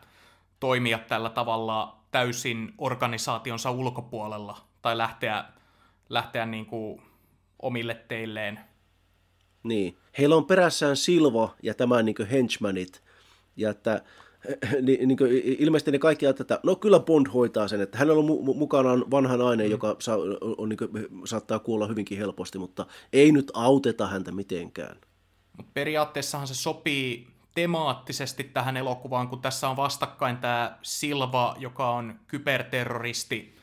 [0.60, 5.46] toimia tällä tavalla täysin organisaationsa ulkopuolella tai lähteä,
[6.10, 7.02] lähteä niin kuin
[7.62, 8.60] omille teilleen
[9.66, 9.98] niin.
[10.18, 13.04] Heillä on perässään Silvo ja tämä niin henchmanit.
[13.56, 14.02] Ja että
[14.82, 18.20] niin, niin kuin, ilmeisesti ne kaikki ajattelevat, että no kyllä Bond hoitaa sen, että hänellä
[18.20, 19.72] on mu- mukanaan vanha nainen, mm.
[19.72, 20.18] joka saa,
[20.58, 20.92] on, niin kuin,
[21.26, 24.98] saattaa kuolla hyvinkin helposti, mutta ei nyt auteta häntä mitenkään.
[25.58, 32.20] Mut periaatteessahan se sopii temaattisesti tähän elokuvaan, kun tässä on vastakkain tämä Silva, joka on
[32.28, 33.55] kyberterroristi,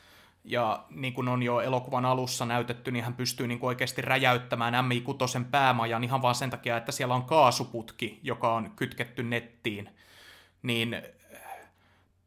[0.43, 4.73] ja niin kuin on jo elokuvan alussa näytetty, niin hän pystyy niin kuin oikeasti räjäyttämään
[4.73, 9.89] MI6 päämajan ihan vaan sen takia, että siellä on kaasuputki, joka on kytketty nettiin.
[10.63, 11.01] Niin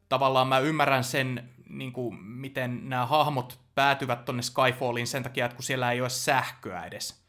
[0.08, 5.56] tavallaan mä ymmärrän sen, niin kuin, miten nämä hahmot päätyvät tonne Skyfalliin sen takia, että
[5.56, 7.24] kun siellä ei ole sähköä edes,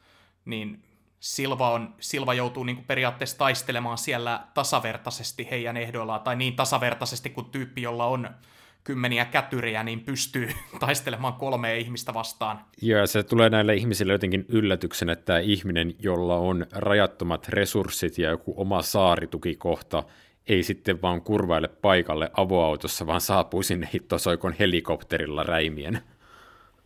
[0.45, 0.83] niin
[1.19, 7.29] Silva, on, Silva joutuu niin kuin periaatteessa taistelemaan siellä tasavertaisesti heidän ehdoillaan, tai niin tasavertaisesti
[7.29, 8.29] kuin tyyppi, jolla on
[8.87, 12.59] kymmeniä kätyriä, niin pystyy taistelemaan kolme ihmistä vastaan.
[12.81, 18.53] Joo, se tulee näille ihmisille jotenkin yllätyksen, että ihminen, jolla on rajattomat resurssit ja joku
[18.57, 20.03] oma saaritukikohta,
[20.47, 26.01] ei sitten vaan kurvaile paikalle avoautossa, vaan saapuu sinne hittosoikon helikopterilla räimien.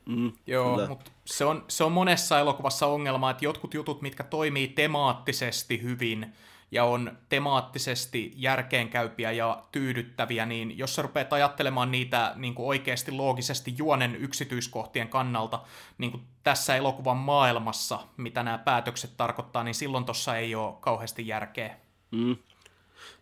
[0.05, 4.67] Mm, Joo, mutta se on, se on monessa elokuvassa ongelma, että jotkut jutut, mitkä toimii
[4.67, 6.33] temaattisesti hyvin,
[6.71, 13.11] ja on temaattisesti järkeenkäypiä ja tyydyttäviä, niin jos sä rupeat ajattelemaan niitä niin kuin oikeasti
[13.11, 15.59] loogisesti juonen yksityiskohtien kannalta
[15.97, 21.27] niin kuin tässä elokuvan maailmassa, mitä nämä päätökset tarkoittaa, niin silloin tuossa ei ole kauheasti
[21.27, 21.77] järkeä.
[22.11, 22.35] Mm.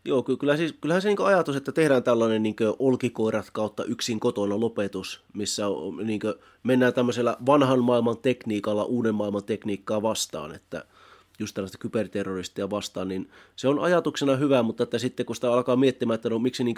[0.05, 4.59] Joo, kyllä siis, kyllähän se niin ajatus, että tehdään tällainen niin olkikoirat kautta yksin kotona
[4.59, 5.63] lopetus, missä
[6.03, 6.21] niin
[6.63, 10.83] mennään tämmöisellä vanhan maailman tekniikalla uuden maailman tekniikkaa vastaan, että–
[11.39, 15.75] just tällaista kyberterroristia vastaan, niin se on ajatuksena hyvä, mutta että sitten kun sitä alkaa
[15.75, 16.75] miettimään, että no miksi niin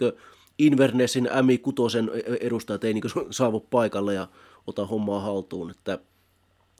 [0.60, 4.28] Invernessin MI6 edustajat ei niin saavu paikalle ja
[4.68, 6.00] ota hommaa haltuun, että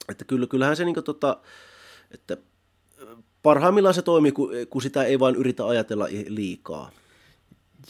[0.10, 1.38] Että kyllä, kyllähän se niin kuin, tota,
[2.12, 2.38] että
[3.44, 6.92] parhaimmillaan se toimii, kun, kun sitä ei vain yritä ajatella liikaa.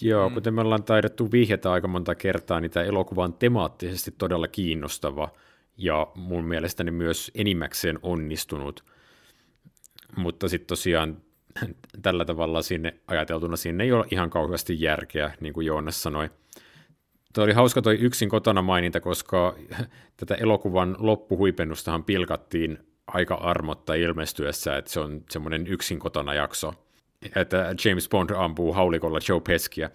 [0.02, 0.34] Joo, mm.
[0.34, 5.30] kuten me ollaan taidettu vihjata aika monta kertaa, niin tämä elokuva on temaattisesti todella kiinnostava
[5.78, 8.84] ja mun mielestäni myös enimmäkseen onnistunut.
[10.16, 11.18] Mutta sitten tosiaan
[12.02, 16.30] tällä tavalla sinne ajateltuna sinne ei ole ihan kauheasti järkeä, niin kuin Joonas sanoi.
[17.34, 19.56] Tuo oli hauska toi yksin kotona maininta, koska
[20.18, 26.74] tätä elokuvan loppuhuipennustahan pilkattiin aika armotta ilmestyessä, että se on semmoinen yksin kotona jakso,
[27.36, 29.90] että James Bond ampuu haulikolla Joe Peskiä.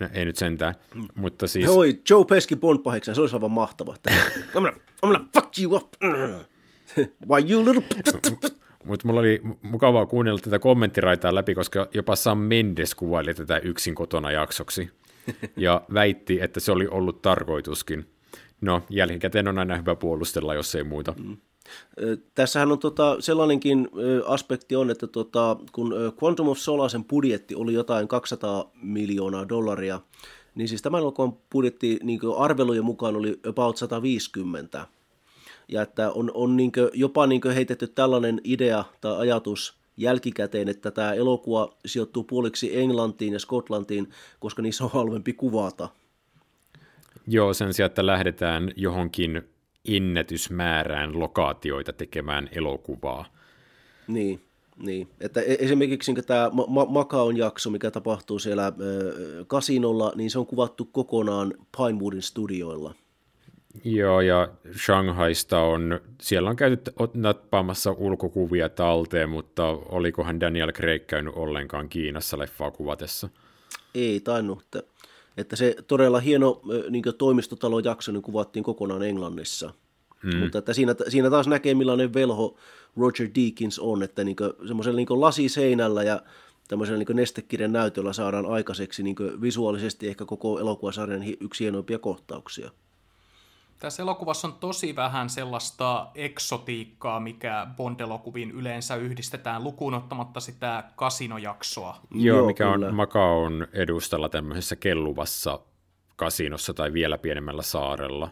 [0.00, 0.74] No, ei nyt sentään,
[1.14, 1.68] mutta siis...
[1.68, 3.94] Oi, Joe Peski Bond pahiksi, se olisi aivan mahtava.
[4.10, 5.94] I'm gonna, I'm gonna fuck you up.
[7.28, 7.82] Why you little...
[8.86, 13.94] Mutta mulla oli mukavaa kuunnella tätä kommenttiraitaa läpi, koska jopa Sam Mendes kuvaili tätä yksin
[13.94, 14.90] kotona jaksoksi
[15.56, 18.06] ja väitti, että se oli ollut tarkoituskin.
[18.60, 21.14] No, jälkikäteen on aina hyvä puolustella, jos ei muuta.
[21.24, 21.36] Mm.
[22.34, 23.88] Tässähän on tota, sellainenkin
[24.26, 30.00] aspekti on, että tota, kun Quantum of Solasen budjetti oli jotain 200 miljoonaa dollaria,
[30.54, 34.86] niin siis tämän elokuvan budjetti niin arvelujen mukaan oli about 150.
[35.68, 41.12] Ja että on, on niin jopa niin heitetty tällainen idea tai ajatus jälkikäteen, että tämä
[41.12, 44.08] elokuva sijoittuu puoliksi Englantiin ja Skotlantiin,
[44.40, 45.88] koska niissä on halvempi kuvata.
[47.26, 49.42] Joo, sen sijaan, että lähdetään johonkin
[49.88, 53.24] ennätysmäärään lokaatioita tekemään elokuvaa.
[54.08, 54.40] Niin,
[54.76, 55.08] niin.
[55.20, 58.74] Että e- esimerkiksi niin tämä Ma- Makaon jakso, mikä tapahtuu siellä äh,
[59.46, 62.94] kasinolla, niin se on kuvattu kokonaan Pinewoodin studioilla.
[63.84, 64.48] Joo, ja
[64.84, 72.38] Shanghaista on, siellä on käyty nappaamassa ulkokuvia talteen, mutta olikohan Daniel Craig käynyt ollenkaan Kiinassa
[72.38, 73.28] leffaa kuvatessa?
[73.94, 74.82] Ei tainnut, että
[75.36, 76.60] että se todella hieno
[76.90, 79.74] niin toimistotalojakso niin kuvattiin kokonaan Englannissa.
[80.22, 80.36] Mm.
[80.36, 82.56] Mutta että siinä, siinä taas näkee, millainen velho
[82.96, 86.22] Roger Deakins on, että niin semmoisella niin lasiseinällä ja
[86.68, 92.70] tämmöisellä niin nestekirjan näytöllä saadaan aikaiseksi niin visuaalisesti ehkä koko elokuvasarjan yksi hienoimpia kohtauksia.
[93.78, 101.96] Tässä elokuvassa on tosi vähän sellaista eksotiikkaa, mikä Bond-elokuviin yleensä yhdistetään lukuun ottamatta sitä kasinojaksoa.
[102.10, 102.86] Joo, Joo mikä kyllä.
[102.86, 105.60] on Makaon edustalla tämmöisessä kelluvassa
[106.16, 108.30] kasinossa tai vielä pienemmällä saarella.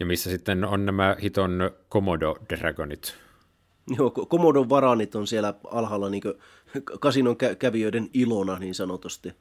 [0.00, 3.18] Ja missä sitten on nämä hiton Komodo Dragonit.
[3.96, 6.22] Joo, Komodon varanit on siellä alhaalla niin
[7.00, 9.32] kasinon kävijöiden ilona niin sanotusti.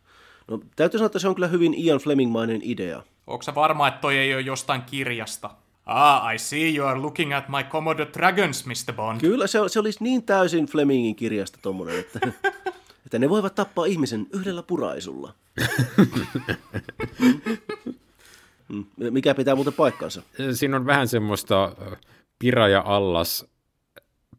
[0.47, 3.03] No, täytyy sanoa, että se on kyllä hyvin Ian Flemingmainen idea.
[3.27, 5.49] Onko se varma, että toi ei ole jostain kirjasta?
[5.85, 8.93] Ah, I see you are looking at my Commodore Dragons, Mr.
[8.95, 9.21] Bond.
[9.21, 12.19] Kyllä, se, se olisi niin täysin Flemingin kirjasta tommonen, että,
[13.05, 15.33] että ne voivat tappaa ihmisen yhdellä puraisulla.
[18.69, 18.85] Mm.
[19.09, 20.23] Mikä pitää muuten paikkansa?
[20.53, 21.75] Siinä on vähän semmoista
[22.39, 23.45] Pira ja Allas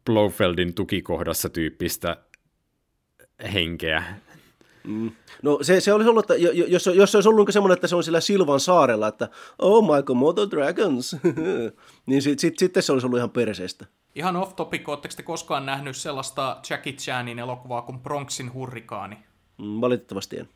[0.05, 2.17] Blofeldin tukikohdassa tyyppistä
[3.53, 4.03] henkeä.
[4.87, 5.11] Mm.
[5.41, 8.03] No se, se olisi ollut, että jos, jos se olisi ollut semmoinen, että se on
[8.03, 9.29] sillä Silvan saarella, että
[9.59, 11.15] oh my Komodo Dragons,
[12.05, 13.85] niin sitten sit, sit se olisi ollut ihan perseestä.
[14.15, 19.17] Ihan off topic, oletteko te koskaan nähnyt sellaista Jackie Chanin elokuvaa kuin Bronxin hurrikaani?
[19.57, 20.49] Mm, valitettavasti en.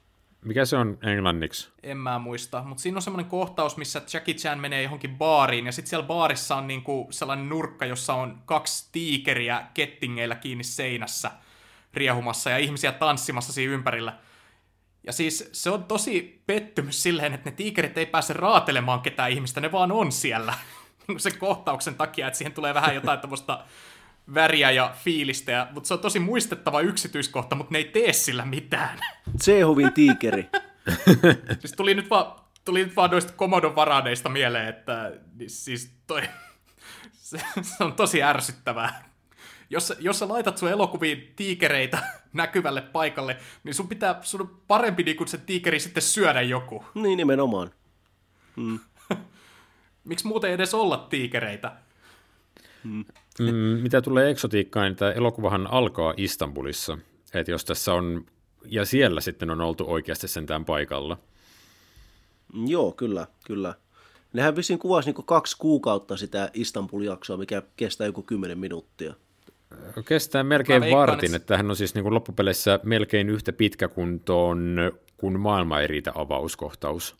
[0.46, 1.70] Mikä se on englanniksi?
[1.84, 5.72] En mä muista, mutta siinä on semmoinen kohtaus, missä Jackie Chan menee johonkin baariin, ja
[5.72, 11.32] sitten siellä baarissa on niinku sellainen nurkka, jossa on kaksi tiikeriä kettingeillä kiinni seinässä–
[11.94, 14.18] riehumassa ja ihmisiä tanssimassa siinä ympärillä.
[15.04, 19.62] Ja siis se on tosi pettymys silleen, että ne tiikerit ei pääse raatelemaan ketään ihmistä,
[19.62, 20.54] ne vaan on siellä
[21.18, 23.64] sen kohtauksen takia, että siihen tulee vähän jotain tämmöistä
[24.34, 28.46] väriä ja fiilistä, ja, mutta se on tosi muistettava yksityiskohta, mutta ne ei tee sillä
[28.46, 29.00] mitään.
[29.42, 30.50] Sehovin tiikeri.
[31.60, 35.12] siis tuli nyt vaan, tuli nyt vaan noista komodon varadeista mieleen, että
[35.48, 36.22] siis toi,
[37.12, 39.09] se, se on tosi ärsyttävää
[39.70, 42.03] jos, jos sä laitat sun elokuviin tiikereitä
[42.34, 46.84] näkyvälle paikalle, niin sun pitää, sun on parempi niin kuin se tiikeri sitten syödä joku.
[46.95, 47.72] Niin nimenomaan.
[48.55, 48.80] Mm.
[50.03, 51.76] Miksi muuten edes olla tiikereitä?
[52.84, 53.05] Mm.
[53.39, 56.97] Mm, mitä tulee eksotiikkaan, niin tämä elokuvahan alkaa Istanbulissa.
[57.34, 58.26] Että jos tässä on,
[58.65, 61.17] ja siellä sitten on oltu oikeasti sentään paikalla.
[62.67, 63.74] Joo, kyllä, kyllä.
[64.34, 69.13] Nehän vissiin kuvasi niin kaksi kuukautta sitä Istanbul-jaksoa, mikä kestää joku kymmenen minuuttia.
[70.05, 74.78] Kestää melkein vartin, että hän on siis niin kuin loppupeleissä melkein yhtä pitkä kuin tuon
[75.17, 77.15] kun maailma ei riitä avauskohtaus.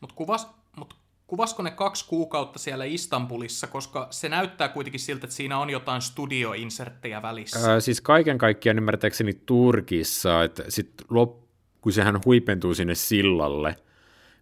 [0.00, 0.94] Mutta kuvas, mut
[1.26, 6.02] kuvasko ne kaksi kuukautta siellä Istanbulissa, koska se näyttää kuitenkin siltä, että siinä on jotain
[6.02, 7.70] studioinserttejä välissä.
[7.70, 11.40] Ää, siis kaiken kaikkiaan ymmärtääkseni Turkissa, että sit lop,
[11.80, 13.76] kun sehän huipentuu sinne sillalle,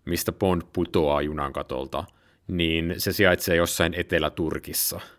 [0.04, 2.04] mistä Bond putoaa junan katolta,
[2.48, 5.00] niin se sijaitsee jossain Etelä-Turkissa–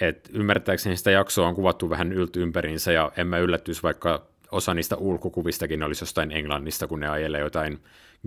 [0.00, 4.74] Et ymmärtääkseni sitä jaksoa on kuvattu vähän ylty ympäriinsä, ja en mä yllättyisi, vaikka osa
[4.74, 7.78] niistä ulkokuvistakin olisi jostain Englannista, kun ne ajelee jotain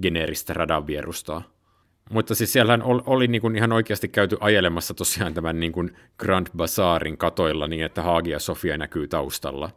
[0.02, 1.42] geneeristä radanvierustaa.
[2.10, 5.98] Mutta siis siellä oli, oli niin kuin ihan oikeasti käyty ajelemassa tosiaan tämän niin kuin
[6.18, 9.70] Grand Bazaarin katoilla niin, että Haagi ja Sofia näkyy taustalla.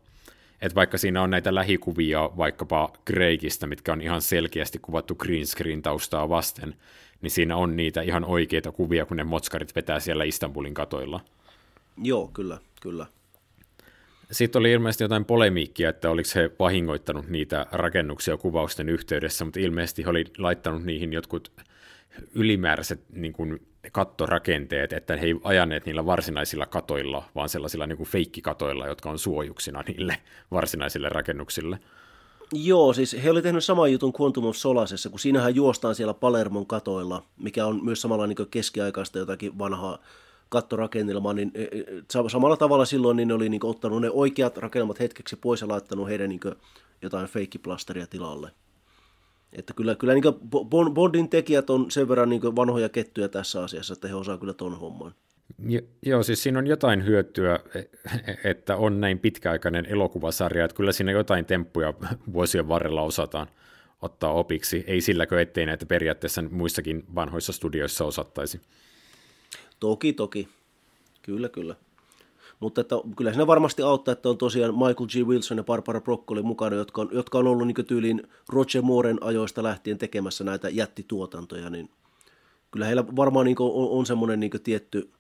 [0.63, 5.83] Et vaikka siinä on näitä lähikuvia vaikkapa Kreikistä, mitkä on ihan selkeästi kuvattu green screen
[5.83, 6.75] taustaa vasten,
[7.23, 11.21] niin siinä on niitä ihan oikeita kuvia, kun ne motskarit vetää siellä Istanbulin katoilla.
[11.97, 13.07] Joo, kyllä, kyllä.
[14.31, 20.05] Sitten oli ilmeisesti jotain polemiikkia, että oliko he vahingoittanut niitä rakennuksia kuvausten yhteydessä, mutta ilmeisesti
[20.05, 21.53] he oli laittanut niihin jotkut
[22.35, 28.09] ylimääräiset niin kuin, kattorakenteet, että he ei ajaneet niillä varsinaisilla katoilla, vaan sellaisilla niin kuin
[28.09, 30.17] feikkikatoilla, jotka on suojuksina niille
[30.51, 31.79] varsinaisille rakennuksille.
[32.53, 36.67] Joo, siis he oli tehnyt saman jutun Quantum of Solasessa, kun siinähän juostaan siellä Palermon
[36.67, 39.99] katoilla, mikä on myös samalla niin keskiaikaista jotakin vanhaa
[40.53, 41.53] kattorakennelmaa, niin
[42.29, 46.09] samalla tavalla silloin niin ne oli niin ottanut ne oikeat rakennelmat hetkeksi pois ja laittanut
[46.09, 46.41] heidän niin
[47.03, 48.51] jotain feikkiplasteria tilalle.
[49.53, 50.25] Että kyllä, kyllä niin
[50.95, 54.79] Bondin tekijät on sen verran niin vanhoja kettyjä tässä asiassa, että he osaa kyllä ton
[54.79, 55.15] homman.
[55.69, 57.81] Jo, joo, siis siinä on jotain hyötyä, e,
[58.51, 61.95] että on näin pitkäaikainen elokuvasarja, että kyllä siinä jotain temppuja
[62.33, 63.47] vuosien varrella osataan
[64.03, 64.85] ottaa opiksi.
[64.87, 68.61] Ei silläkö, ettei näitä periaatteessa muissakin vanhoissa studioissa osattaisi.
[69.83, 70.49] Toki, toki.
[71.23, 71.77] Kyllä, kyllä.
[72.61, 75.29] Mutta että kyllä siinä varmasti auttaa, että on tosiaan Michael G.
[75.29, 79.63] Wilson ja Barbara Broccoli mukana, jotka on, jotka on ollut niin tyyliin Roger Mooren ajoista
[79.63, 81.91] lähtien tekemässä näitä jättituotantoja, niin
[82.71, 85.11] kyllä heillä varmaan niin on, on semmoinen niin tietty,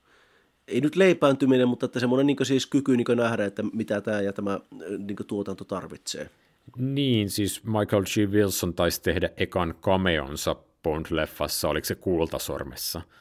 [0.68, 4.32] ei nyt leipääntyminen, mutta että semmoinen niin siis kyky niin nähdä, että mitä tämä ja
[4.32, 4.60] tämä
[4.98, 6.30] niin tuotanto tarvitsee.
[6.76, 8.30] Niin, siis Michael G.
[8.30, 13.02] Wilson taisi tehdä ekan cameonsa Bond-leffassa, oliko se Kultasormessa–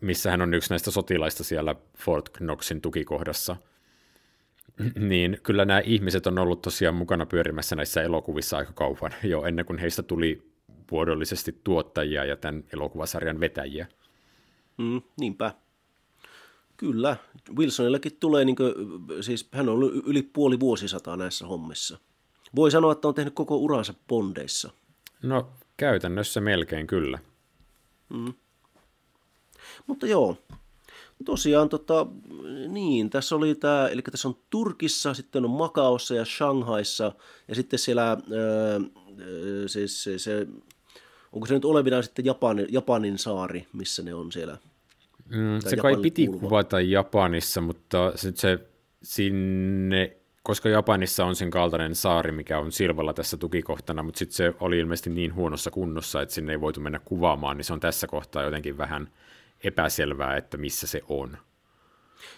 [0.00, 3.56] missä hän on yksi näistä sotilaista siellä Fort Knoxin tukikohdassa,
[5.08, 9.66] niin kyllä nämä ihmiset on ollut tosiaan mukana pyörimässä näissä elokuvissa aika kauan, jo ennen
[9.66, 10.50] kuin heistä tuli
[10.90, 13.86] vuodollisesti tuottajia ja tämän elokuvasarjan vetäjiä.
[14.78, 15.54] Mm, niinpä.
[16.76, 17.16] Kyllä.
[17.56, 18.72] Wilsonillakin tulee, niin kuin,
[19.20, 21.98] siis hän on ollut yli puoli vuosisataa näissä hommissa.
[22.56, 24.70] Voi sanoa, että on tehnyt koko uransa Bondeissa.
[25.22, 27.18] No, käytännössä melkein kyllä.
[28.08, 28.34] Mm.
[29.86, 30.36] Mutta joo,
[31.24, 32.06] tosiaan tota,
[32.68, 37.12] niin, tässä oli tämä, eli tässä on Turkissa, sitten on Makaossa ja Shanghaissa,
[37.48, 38.80] ja sitten siellä, öö,
[39.66, 40.46] siis se, se,
[41.32, 44.58] onko se nyt olevinaan sitten Japanin, Japanin saari, missä ne on siellä?
[45.28, 46.48] Mm, se kai piti kuuluva.
[46.48, 48.58] kuvata Japanissa, mutta sit se
[49.02, 54.54] sinne, koska Japanissa on sen kaltainen saari, mikä on Silvalla tässä tukikohtana, mutta sitten se
[54.60, 58.06] oli ilmeisesti niin huonossa kunnossa, että sinne ei voitu mennä kuvaamaan, niin se on tässä
[58.06, 59.08] kohtaa jotenkin vähän–
[59.64, 61.38] epäselvää, että missä se on.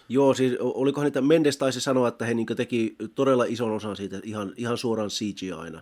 [0.09, 4.19] Joo, siis olikohan niitä, Mendes taisi sanoa, että he niin teki todella ison osan siitä
[4.23, 5.81] ihan, ihan suoraan CGI-aina.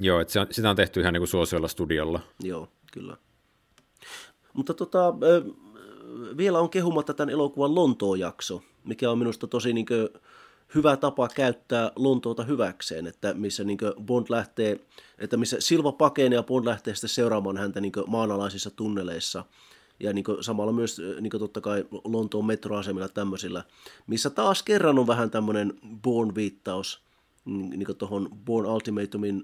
[0.00, 2.20] Joo, että se on, sitä on tehty ihan niin suosiolla studiolla.
[2.42, 3.16] Joo, kyllä.
[4.52, 5.14] Mutta tota,
[6.36, 10.08] vielä on kehumatta tämän elokuvan Lontoon-jakso, mikä on minusta tosi niin kuin,
[10.74, 14.80] hyvä tapa käyttää Lontoota hyväkseen, että missä niin Bond lähtee,
[15.18, 19.44] että missä Silva pakenee ja Bond lähtee sitten seuraamaan häntä niin maanalaisissa tunneleissa–
[20.00, 23.64] ja niin kuin samalla myös niin kuin totta kai Lontoon metroasemilla tämmöisillä,
[24.06, 27.02] missä taas kerran on vähän tämmöinen Born-viittaus
[27.44, 29.42] mm, niin tuohon Born Ultimatumin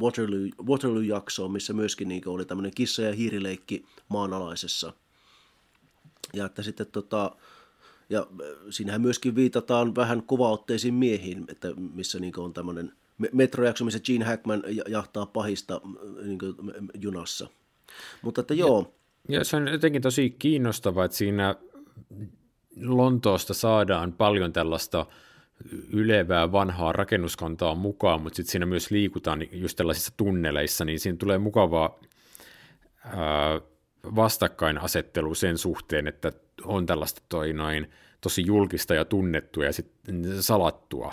[0.00, 4.92] Waterloo, Waterloo-jaksoon, missä myöskin niin oli tämmöinen kissa- ja hiirileikki maanalaisessa.
[6.34, 7.36] Ja että sitten tota,
[8.10, 8.26] ja
[8.70, 12.92] siinähän myöskin viitataan vähän kovaotteisiin miehiin, että missä niin on tämmöinen
[13.32, 15.80] metrojakso, missä Gene Hackman jahtaa pahista
[16.22, 16.38] niin
[16.94, 17.48] junassa.
[18.22, 18.94] Mutta että joo,
[19.28, 21.54] ja se on jotenkin tosi kiinnostavaa, että siinä
[22.82, 25.06] Lontoosta saadaan paljon tällaista
[25.92, 31.38] ylevää vanhaa rakennuskantaa mukaan, mutta sitten siinä myös liikutaan just tällaisissa tunneleissa, niin siinä tulee
[31.38, 32.00] mukavaa
[33.04, 33.60] ää,
[34.14, 36.32] vastakkainasettelu sen suhteen, että
[36.64, 37.90] on tällaista toi noin
[38.20, 41.12] tosi julkista ja tunnettua ja sitten salattua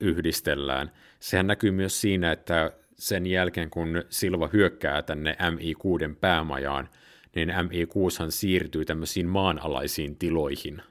[0.00, 0.92] yhdistellään.
[1.20, 6.88] Sehän näkyy myös siinä, että sen jälkeen, kun Silva hyökkää tänne MI6 päämajaan,
[7.34, 10.82] niin MI6 siirtyy tämmöisiin maanalaisiin tiloihin.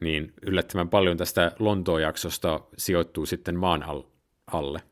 [0.00, 3.84] Niin yllättävän paljon tästä Lontoon-jaksosta sijoittuu sitten maan
[4.46, 4.82] alle.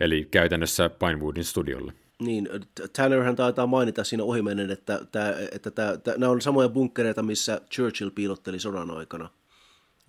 [0.00, 1.92] Eli käytännössä Pinewoodin studiolle.
[2.18, 2.48] Niin,
[2.96, 7.60] Tannerhan taitaa mainita siinä ohimennen, että, tämä, että tämä, tämä, nämä on samoja bunkkereita, missä
[7.70, 9.30] Churchill piilotteli sodan aikana.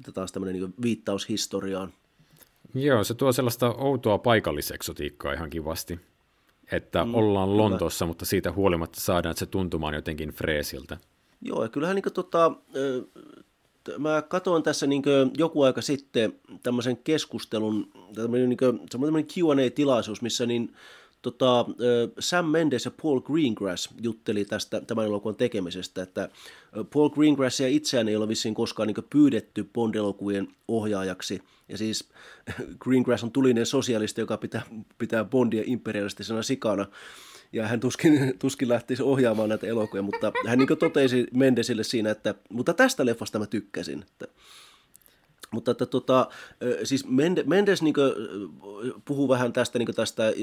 [0.04, 1.94] Tämä taas tämmöinen niin viittaus historiaan.
[2.76, 6.00] Joo, se tuo sellaista outoa paikalliseksotiikkaa ihan kivasti,
[6.72, 8.10] että mm, ollaan Lontoossa, kyllä.
[8.10, 10.98] mutta siitä huolimatta saadaan se tuntumaan jotenkin freesiltä.
[11.42, 12.52] Joo, ja kyllähän niin tota,
[13.98, 15.04] mä katsoin tässä niin
[15.38, 16.34] joku aika sitten
[16.64, 20.76] tämmöisen keskustelun, tämmöinen, niin kuin, tämmöinen Q&A-tilaisuus, missä niin,
[21.32, 21.66] tota,
[22.20, 26.30] Sam Mendes ja Paul Greengrass jutteli tästä tämän elokuvan tekemisestä, että
[26.94, 32.10] Paul Greengrassia itseään ei ole vissiin koskaan niin pyydetty Bond-elokuvien ohjaajaksi, ja siis
[32.84, 34.62] Greengrass on tulinen sosialisti, joka pitää,
[34.98, 36.86] pitää Bondia imperialistisena sikana,
[37.54, 42.36] ja hän tuskin, tuskin lähtisi ohjaamaan näitä elokuvia, mutta hän niin totesi Mendesille siinä, että
[42.50, 44.04] mutta tästä leffasta mä tykkäsin.
[44.04, 44.28] Että,
[45.52, 46.28] mutta että tota,
[46.84, 47.06] siis
[47.46, 47.94] Mendes niin
[49.06, 50.34] puhuu vähän tästä, niin tästä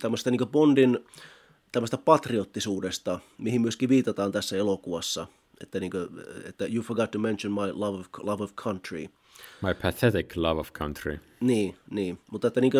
[0.00, 0.98] tämmöistä niin Bondin
[1.72, 5.26] tämmöistä patriottisuudesta, mihin myöskin viitataan tässä elokuvassa,
[5.60, 6.08] että, niin kuin,
[6.44, 9.06] että you forgot to mention my love of, love of country–
[9.62, 11.20] My pathetic love of country.
[11.40, 12.18] Niin, niin.
[12.30, 12.72] mutta että niin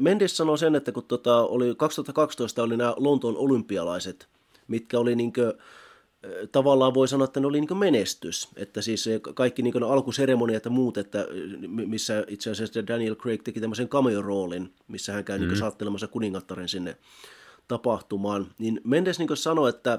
[0.00, 4.28] Mendes sanoi sen, että kun tota oli 2012 oli nämä Lontoon olympialaiset,
[4.68, 5.52] mitkä oli niin kuin,
[6.52, 8.48] tavallaan voi sanoa, että ne oli niin menestys.
[8.56, 11.26] Että siis kaikki niin alkuseremoniat ja muut, että
[11.68, 15.46] missä itse asiassa Daniel Craig teki tämmöisen cameo-roolin, missä hän käy mm.
[15.46, 16.96] niin saattelemassa kuningattaren sinne
[17.68, 18.46] tapahtumaan.
[18.58, 19.98] Niin Mendes niin sanoi, että,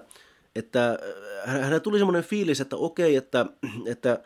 [0.56, 1.00] että
[1.46, 3.46] hän tuli semmoinen fiilis, että okei, että,
[3.86, 4.20] että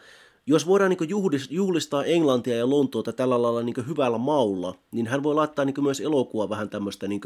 [0.46, 1.10] jos voidaan niin
[1.50, 6.00] juhlistaa Englantia ja Lontoota tällä lailla niin hyvällä maulla, niin hän voi laittaa niin myös
[6.00, 7.22] elokuva vähän tämmöistä niin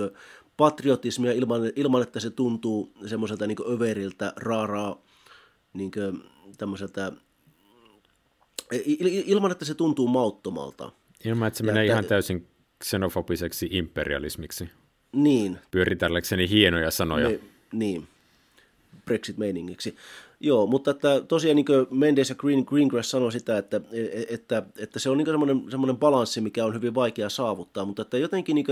[0.57, 5.01] patriotismia ilman, ilman, että se tuntuu semmoiselta niin överiltä, raaraa,
[5.73, 5.91] niin
[6.57, 7.11] tämmöiseltä,
[9.25, 10.91] ilman, että se tuntuu mauttomalta.
[11.25, 12.47] Ilman, että se ja menee että, ihan täysin
[12.83, 14.69] xenofobiseksi imperialismiksi.
[15.11, 15.59] Niin.
[15.71, 17.29] Pyöritelläkseni hienoja sanoja.
[17.29, 17.39] Me,
[17.71, 18.07] niin,
[19.05, 19.95] Brexit-meiningiksi.
[20.39, 23.81] Joo, mutta että tosiaan niin Mendes ja Green, Greengrass sanoi sitä, että,
[24.29, 28.17] että, että se on niin semmoinen, semmoinen balanssi, mikä on hyvin vaikea saavuttaa, mutta että
[28.17, 28.65] jotenkin niin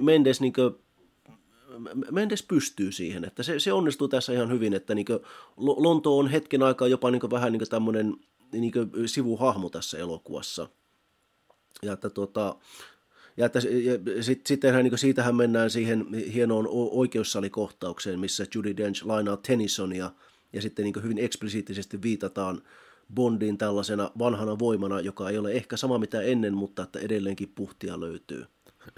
[0.00, 0.74] Mendes, niin kuin,
[2.10, 5.06] Mendes pystyy siihen, että se, se onnistuu tässä ihan hyvin, että niin
[5.56, 8.16] Lonto on hetken aikaa jopa niin vähän niin tämmöinen
[8.52, 8.72] niin
[9.06, 10.68] sivuhahmo tässä elokuvassa.
[11.82, 12.56] Ja että tuota,
[13.36, 13.58] ja, että,
[14.14, 20.10] ja sit, sittenhän niin siitähän mennään siihen hienoon oikeussalikohtaukseen, missä Judy Dench lainaa Tennysonia–
[20.52, 22.62] ja sitten niin hyvin eksplisiittisesti viitataan
[23.14, 28.00] Bondiin tällaisena vanhana voimana, joka ei ole ehkä sama mitä ennen, mutta että edelleenkin puhtia
[28.00, 28.44] löytyy.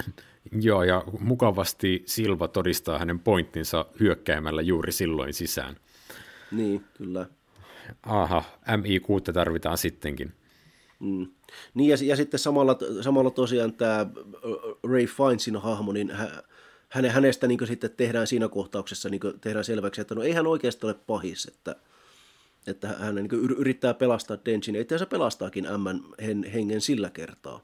[0.60, 5.76] Joo, ja mukavasti Silva todistaa hänen pointtinsa hyökkäämällä juuri silloin sisään.
[6.52, 7.26] Niin, kyllä.
[8.02, 10.32] Aha, MI6 tarvitaan sittenkin.
[11.00, 11.26] Mm.
[11.74, 14.06] Niin, ja, ja sitten samalla, samalla tosiaan tämä
[14.82, 16.12] Ray Finesin hahmo, niin
[16.94, 20.86] häne, hänestä niin sitten tehdään siinä kohtauksessa niin tehdään selväksi, että no ei hän oikeasti
[20.86, 21.76] ole pahis, että,
[22.66, 27.60] että hän niin yrittää pelastaa Denchin, itse se pelastaakin M hengen sillä kertaa.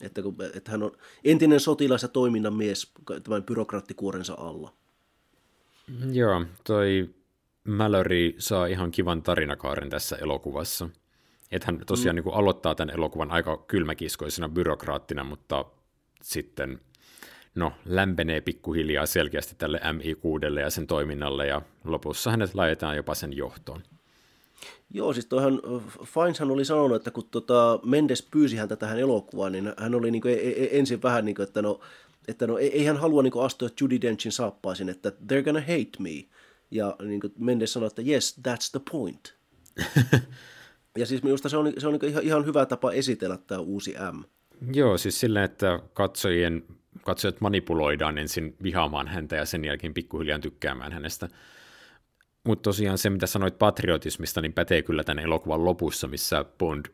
[0.00, 0.92] Että, kun, että hän on
[1.24, 2.92] entinen sotilas ja toiminnan mies
[3.22, 4.72] tämän byrokraattikuorensa alla.
[6.12, 7.10] Joo, toi
[7.64, 10.88] Mallory saa ihan kivan tarinakaaren tässä elokuvassa.
[11.50, 12.22] Että hän tosiaan mm.
[12.24, 15.64] niin aloittaa tämän elokuvan aika kylmäkiskoisena byrokraattina, mutta
[16.22, 16.80] sitten
[17.54, 23.36] no, lämpenee pikkuhiljaa selkeästi tälle MI6 ja sen toiminnalle, ja lopussa hänet laitetaan jopa sen
[23.36, 23.82] johtoon.
[24.90, 25.60] Joo, siis toihan
[26.04, 30.22] Fineshan oli sanonut, että kun tota Mendes pyysi häntä tähän elokuvaan, niin hän oli niin
[30.22, 30.36] kuin
[30.70, 31.80] ensin vähän niin kuin, että no,
[32.28, 35.90] että no ei hän halua niin kuin astua Judy Denchin saappaisin, että they're gonna hate
[35.98, 36.24] me.
[36.70, 39.34] Ja niin kuin Mendes sanoi, että yes, that's the point.
[40.98, 43.94] ja siis minusta se on, se on niin ihan, ihan hyvä tapa esitellä tämä uusi
[44.12, 44.22] M.
[44.74, 46.62] Joo, siis silleen, että katsojien
[47.02, 51.28] katsojat manipuloidaan ensin vihaamaan häntä ja sen jälkeen pikkuhiljaa tykkäämään hänestä.
[52.44, 56.86] Mutta tosiaan se, mitä sanoit patriotismista, niin pätee kyllä tämän elokuvan lopussa, missä Bond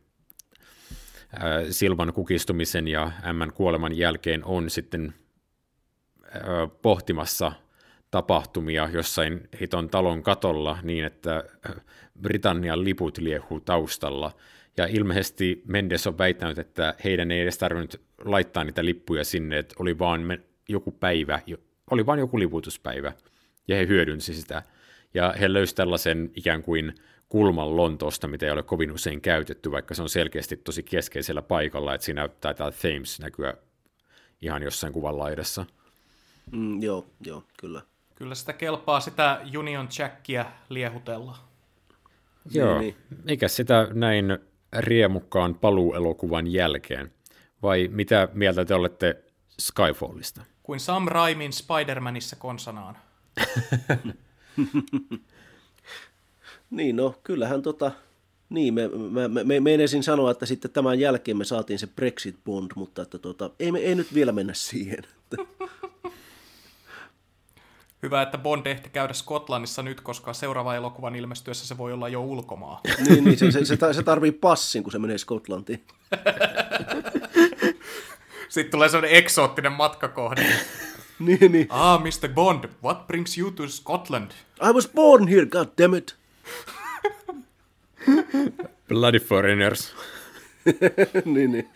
[1.39, 5.15] ää, Silvan kukistumisen ja Mn kuoleman jälkeen on sitten
[6.33, 6.43] ää,
[6.83, 7.53] pohtimassa
[8.11, 11.45] tapahtumia jossain hiton talon katolla niin, että
[12.23, 14.33] Britannian liput liehuu taustalla–
[14.77, 19.75] ja ilmeisesti Mendes on väittänyt, että heidän ei edes tarvinnut laittaa niitä lippuja sinne, että
[19.79, 20.39] oli vaan
[20.69, 21.41] joku päivä,
[21.91, 23.13] oli vain joku liputuspäivä,
[23.69, 24.63] ja he hyödynsi sitä.
[25.15, 26.95] Ja he löysivät tällaisen ikään kuin
[27.29, 31.95] kulman Lontoosta, mitä ei ole kovin usein käytetty, vaikka se on selkeästi tosi keskeisellä paikalla,
[31.95, 33.55] että siinä taitaa Thames näkyä
[34.43, 35.67] ihan jossain kuvan laidassa.
[36.53, 37.83] Mm, joo, joo, kyllä.
[38.15, 41.39] Kyllä sitä kelpaa sitä Union Jackia liehutella.
[42.51, 43.23] Joo, niin, niin.
[43.27, 44.39] eikä sitä näin
[44.79, 47.13] riemukkaan paluuelokuvan jälkeen?
[47.63, 49.25] Vai mitä mieltä te olette
[49.61, 50.43] Skyfallista?
[50.63, 52.97] Kuin Sam Raimin Spider-Manissa konsanaan.
[56.71, 57.91] niin, no kyllähän tota,
[58.49, 62.37] niin, me, me, me, me meinasin sanoa, että sitten tämän jälkeen me saatiin se Brexit
[62.45, 65.03] Bond, mutta että tota, ei, me, ei nyt vielä mennä siihen.
[68.05, 72.23] Hyvä, että Bond ehti käydä Skotlannissa nyt, koska seuraava elokuvan ilmestyessä se voi olla jo
[72.23, 72.81] ulkomaa.
[73.09, 75.85] niin, niin se, se, se, se tarvii passin, kun se menee Skotlantiin.
[78.49, 80.43] Sitten tulee sellainen eksoottinen matkakohde.
[81.27, 81.67] niin, niin.
[81.71, 82.29] Ah, Mr.
[82.35, 84.31] Bond, what brings you to Scotland?
[84.69, 86.17] I was born here, god damn it.
[88.89, 89.95] Bloody foreigners.
[91.25, 91.71] niin, niin.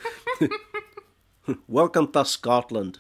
[1.73, 2.95] Welcome to Scotland.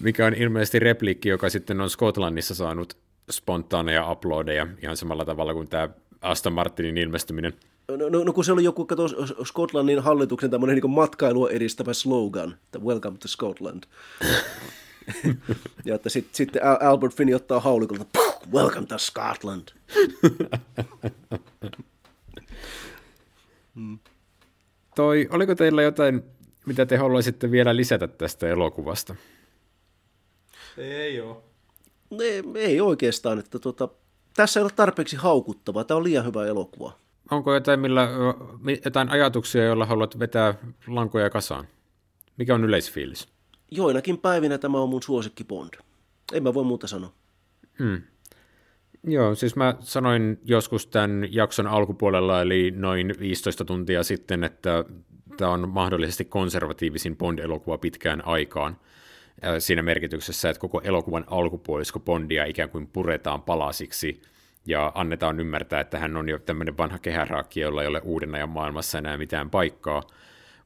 [0.00, 2.96] Mikä on ilmeisesti repliikki, joka sitten on Skotlannissa saanut
[3.30, 5.88] spontaaneja uploadeja ihan samalla tavalla kuin tämä
[6.20, 7.52] Aston Martinin ilmestyminen.
[7.88, 9.08] No, no, no kun se oli joku, kato,
[9.44, 13.82] Skotlannin hallituksen tämmöinen niin matkailua edistävä slogan, että Welcome to Scotland.
[15.84, 18.04] ja että sitten sit Albert Finney ottaa haulikolta,
[18.52, 19.68] Welcome to Scotland.
[23.74, 23.98] hmm.
[24.94, 26.22] Toi, oliko teillä jotain,
[26.66, 29.14] mitä te haluaisitte vielä lisätä tästä elokuvasta?
[30.78, 31.36] Ei ole.
[32.20, 33.88] Ei, ei oikeastaan, että tuota,
[34.36, 35.84] tässä ei ole tarpeeksi haukuttavaa.
[35.84, 36.92] Tämä on liian hyvä elokuva.
[37.30, 38.08] Onko jotain, millä,
[38.84, 40.54] jotain ajatuksia, joilla haluat vetää
[40.86, 41.68] lankoja kasaan?
[42.36, 43.28] Mikä on yleisfiilis?
[43.70, 45.74] Joinakin päivinä tämä on mun suosikki Bond.
[46.32, 47.12] En mä voi muuta sanoa.
[47.78, 48.02] Hmm.
[49.04, 54.84] Joo, siis mä sanoin joskus tämän jakson alkupuolella, eli noin 15 tuntia sitten, että
[55.36, 58.76] tämä on mahdollisesti konservatiivisin Bond-elokuva pitkään aikaan.
[59.58, 64.22] Siinä merkityksessä, että koko elokuvan alkupuolisko Bondia ikään kuin puretaan palasiksi
[64.66, 68.48] ja annetaan ymmärtää, että hän on jo tämmöinen vanha kehäraakki, jolla ei ole uuden ajan
[68.48, 70.02] maailmassa enää mitään paikkaa.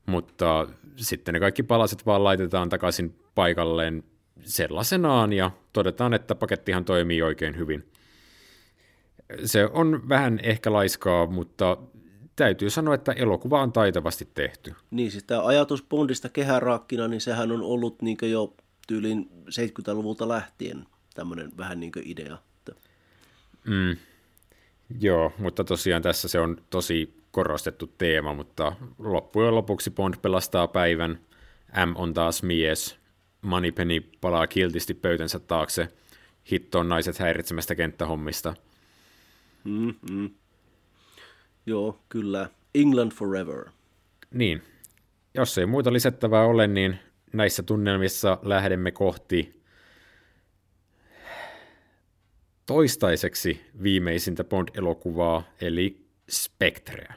[0.07, 4.05] Mutta sitten ne kaikki palaset vaan laitetaan takaisin paikalleen
[4.41, 7.89] sellaisenaan ja todetaan, että pakettihan toimii oikein hyvin.
[9.45, 11.77] Se on vähän ehkä laiskaa, mutta
[12.39, 14.74] täytyy sanoa, että elokuva on taitavasti tehty.
[14.90, 18.55] Niin, siis tämä ajatus Bondista kehäraakkina, niin sehän on ollut niin jo
[18.86, 22.39] tyylin 70-luvulta lähtien tämmöinen vähän niin idea.
[23.65, 23.97] Mm.
[25.01, 31.20] Joo, mutta tosiaan tässä se on tosi korostettu teema, mutta loppujen lopuksi Bond pelastaa päivän,
[31.86, 32.98] M on taas mies,
[33.43, 35.89] Moneypenny palaa kiltisti pöytänsä taakse,
[36.52, 38.55] hittoon naiset häiritsemästä kenttähommista.
[39.65, 40.31] Mm-hmm.
[41.69, 42.49] Joo, kyllä.
[42.74, 43.65] England forever.
[44.35, 44.62] Niin.
[45.35, 46.99] Jos ei muuta lisättävää ole, niin
[47.32, 49.62] näissä tunnelmissa lähdemme kohti
[52.66, 57.15] toistaiseksi viimeisintä Bond-elokuvaa, eli Spectrea.